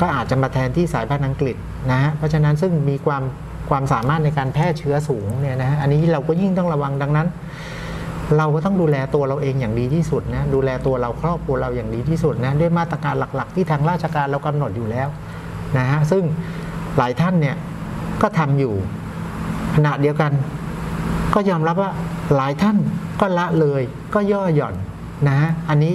[0.00, 1.56] ก็อาจจะมาแทนที่สายพันธุ์อังกฤษ
[1.90, 3.22] นะฮะเพราะฉะนั้นซึ่งมีความ
[3.70, 7.28] ความสามารถในการแพร่เชื้อสูงเนี่ยนะฮะอันนี้เราก็ยิ่งต้องระวังดังนั้น
[8.36, 15.08] เราก็ต้องดูแลตัวเราเองอย่างดีที่สุดนะดูแลตัวเราครอบครัวเราอย่างดีที่สุดนะด้วยมาตรการหลัก ๆ ที่ทางราชการเรากำหนดอยู่แล้ว
[15.78, 16.22] นะฮะซึ่ง
[16.98, 17.56] หลายท่านเนี่ย
[18.22, 18.74] ก็ทำอยู่
[19.74, 20.32] ขณะเดียวกัน
[21.34, 21.90] ก็ยอมรับว่า
[22.36, 22.76] หลายท่าน
[23.20, 23.82] ก็ละเลย
[24.14, 24.74] ก็ย่อหย่อน
[25.28, 25.92] นะฮะอันนี้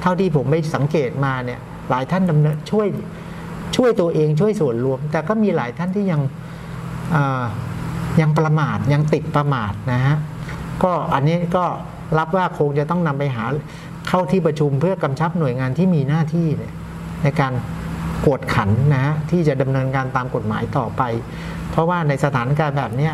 [0.00, 1.60] เท่าที่ผมไปสังเกตมาเนี่ย
[1.90, 2.86] หลายท่านดำเนินช่วย
[3.76, 6.20] ช่วยตัวเองช่วยส่วนรวม แต่ก็มีหลายท่านที่ยัง
[8.20, 10.16] ยังประมาทยังติดประมาทนะฮะ
[10.82, 11.64] ก็อันนี้ก็
[12.18, 13.44] รับว่าคงจะต้องนำไปหา
[14.08, 16.48] เข้าที่ประชุมเพื่อกำชับหน่วยงานที่มีหน้าที่
[17.22, 17.52] ในการ
[18.24, 21.02] กวดขันนะฮะที่จะดำเนินการตามกฎหมายต่อไป
[21.70, 23.10] เพราะว่าในสถานการณ์แบบนี้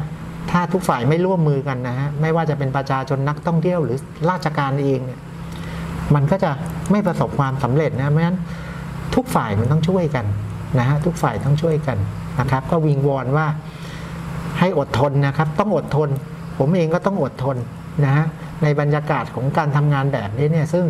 [0.50, 3.98] ถ้าทุกฝ่ายไม่ร่วมมือกันนะฮะไม่ว่าจะเป็นประชาชนนักท่องเที่ยวหรือ
[4.30, 5.20] ราชการเองเนี่ย
[6.14, 6.50] มันก็จะ
[6.90, 8.38] ไม่ประสบความสำเร็จนะเพราะฉะนั้น
[9.14, 10.26] ทุกฝ่ายมันต้องช่วยกัน
[10.78, 11.98] นะฮะทุกฝ่ายต้องช่วยกัน
[12.40, 13.46] นะครับ ก็วิงวอนว่า
[14.58, 16.08] ให้อดทนนะครับ ต้องอดทน
[16.58, 17.56] ผมเองก็ต้องอดทน
[18.04, 18.26] นะฮะ
[18.62, 20.84] ในบรรยากาศของการทำงานแบบนี้เนี่ยซึ่ง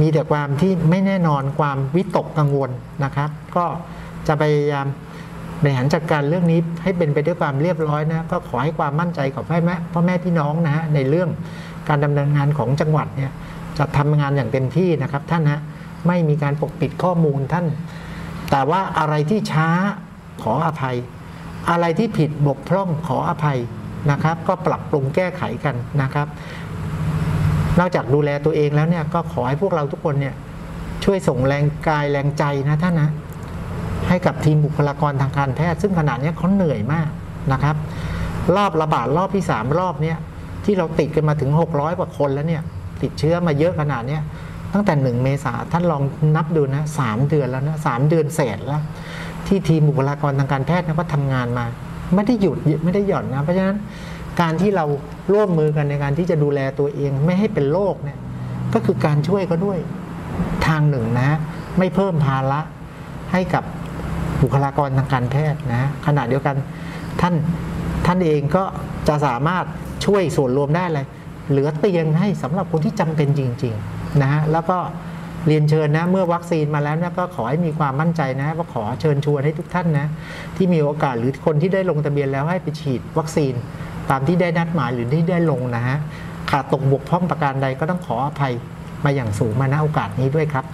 [0.00, 2.70] มีแต่ความที่ไม่แน่นอนความวิตกกังวล
[3.04, 3.64] นะครับ ก็
[4.26, 4.86] จะพยายาม
[5.62, 11.30] บริหารจัดการเรื่องนี้ให้เป็นไปด้วยความเรียบร้อยนะก็ขอให้ความมั่นใจกับพ่อแม่พ่อแม่พี่น้องนะฮะในเรื่อง
[11.88, 13.32] การดำเนินงานของจังหวัดเนี่ย
[13.78, 15.60] จะทำงานอย่างเต็มที่นะครับท่านฮะ
[16.06, 17.66] ไม่มีการปกปิดข้อมูลท่าน
[18.50, 19.68] แต่ว่าอะไรที่ช้า
[20.42, 20.96] ขออภัย
[21.70, 23.58] อะไรที่ผิดบกพร่องขออภัย
[24.10, 26.26] นะครับ ก็ปรับปรุงแก้ไขกันนะครับ
[27.78, 30.34] นอกจากดูแลตัวเองแล้วเนี่ยก็ขอให้พวกเราทุกคนเนี่ย
[31.04, 33.10] ช่วยส่งแรงกายแรงใจนะท่านนะ
[34.08, 37.08] ให้กับทีมบุคลากรทางการแพทย์ซึ่งขนาดนี้เขาเหนื่อยมาก
[37.52, 37.76] นะครับ
[38.56, 40.16] รอบระบาดรอบที่สามรอบเนี้ย
[40.64, 42.62] ที่เราติดกันมาถึง 600 กว่าคนแล้วเนี่ย
[43.02, 44.18] ติดเชื้อมาเยอะขนาดนี้
[44.72, 46.02] ตั้งแต่หนึ่งเมษาท่านลอง
[46.36, 48.82] นับดูนะสามเดือนแล้วนะสามเดือนเศษแล้ว
[49.46, 51.64] ที่ทีมบุคลากรทางการแพทย์เนยก็ทำงานมา
[52.14, 53.76] ไม่ได้หยุดไม่ได้หย่อนนะเพราะฉะนั้น
[54.40, 54.84] การที่เรา
[55.32, 58.18] ร่วมมือกันในการที่จะดูแลตัวเองไม่ให้เป็นโรคเนี่ย
[58.74, 59.78] ก็คือการช่วยก็ด้วย
[60.66, 61.38] ทางหนึ่งนะ
[61.78, 62.60] ไม่เพิ่มภาระ
[63.32, 63.64] ให้กับ
[64.42, 66.56] บุคลากรทางการแพทย์นะขณะเดียวกัน
[67.20, 67.34] ท่าน
[68.06, 68.64] ท่านเองก็
[69.08, 69.64] จะสามารถ
[70.06, 71.06] ช่วยส่วนรวมได้เลย
[71.50, 74.78] เหลือเตียงให้สำหรับคนที่จำเป็นจริงๆนะฮะแล้วก็
[75.46, 80.06] เรียนเชิญนะเมื่อวัคซีนมาแล้วเนี่ยก็ขอให้มีความมั่นใจนะว่าขอเชิญชวนให้ทุกท่านนะ
[80.56, 83.54] ที่มีโอกาสหรือคนที่ได้ลงทะเบียนแล้วให้ไปฉีดวัคซีน
[84.12, 85.98] ตามที่ได้นัดหมายหรือที่ได้ลงนะฮะ
[86.50, 88.52] ขาดตกบกพร่องประการใดก็ต้องขออภัย
[89.04, 90.64] มาอย่างสูงมาณโอกาสนี้ด้วยครับ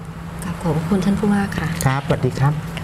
[0.62, 2.77] ขอบคุณท่านผู้ว่าค่ะ ครับสวัสดีครับ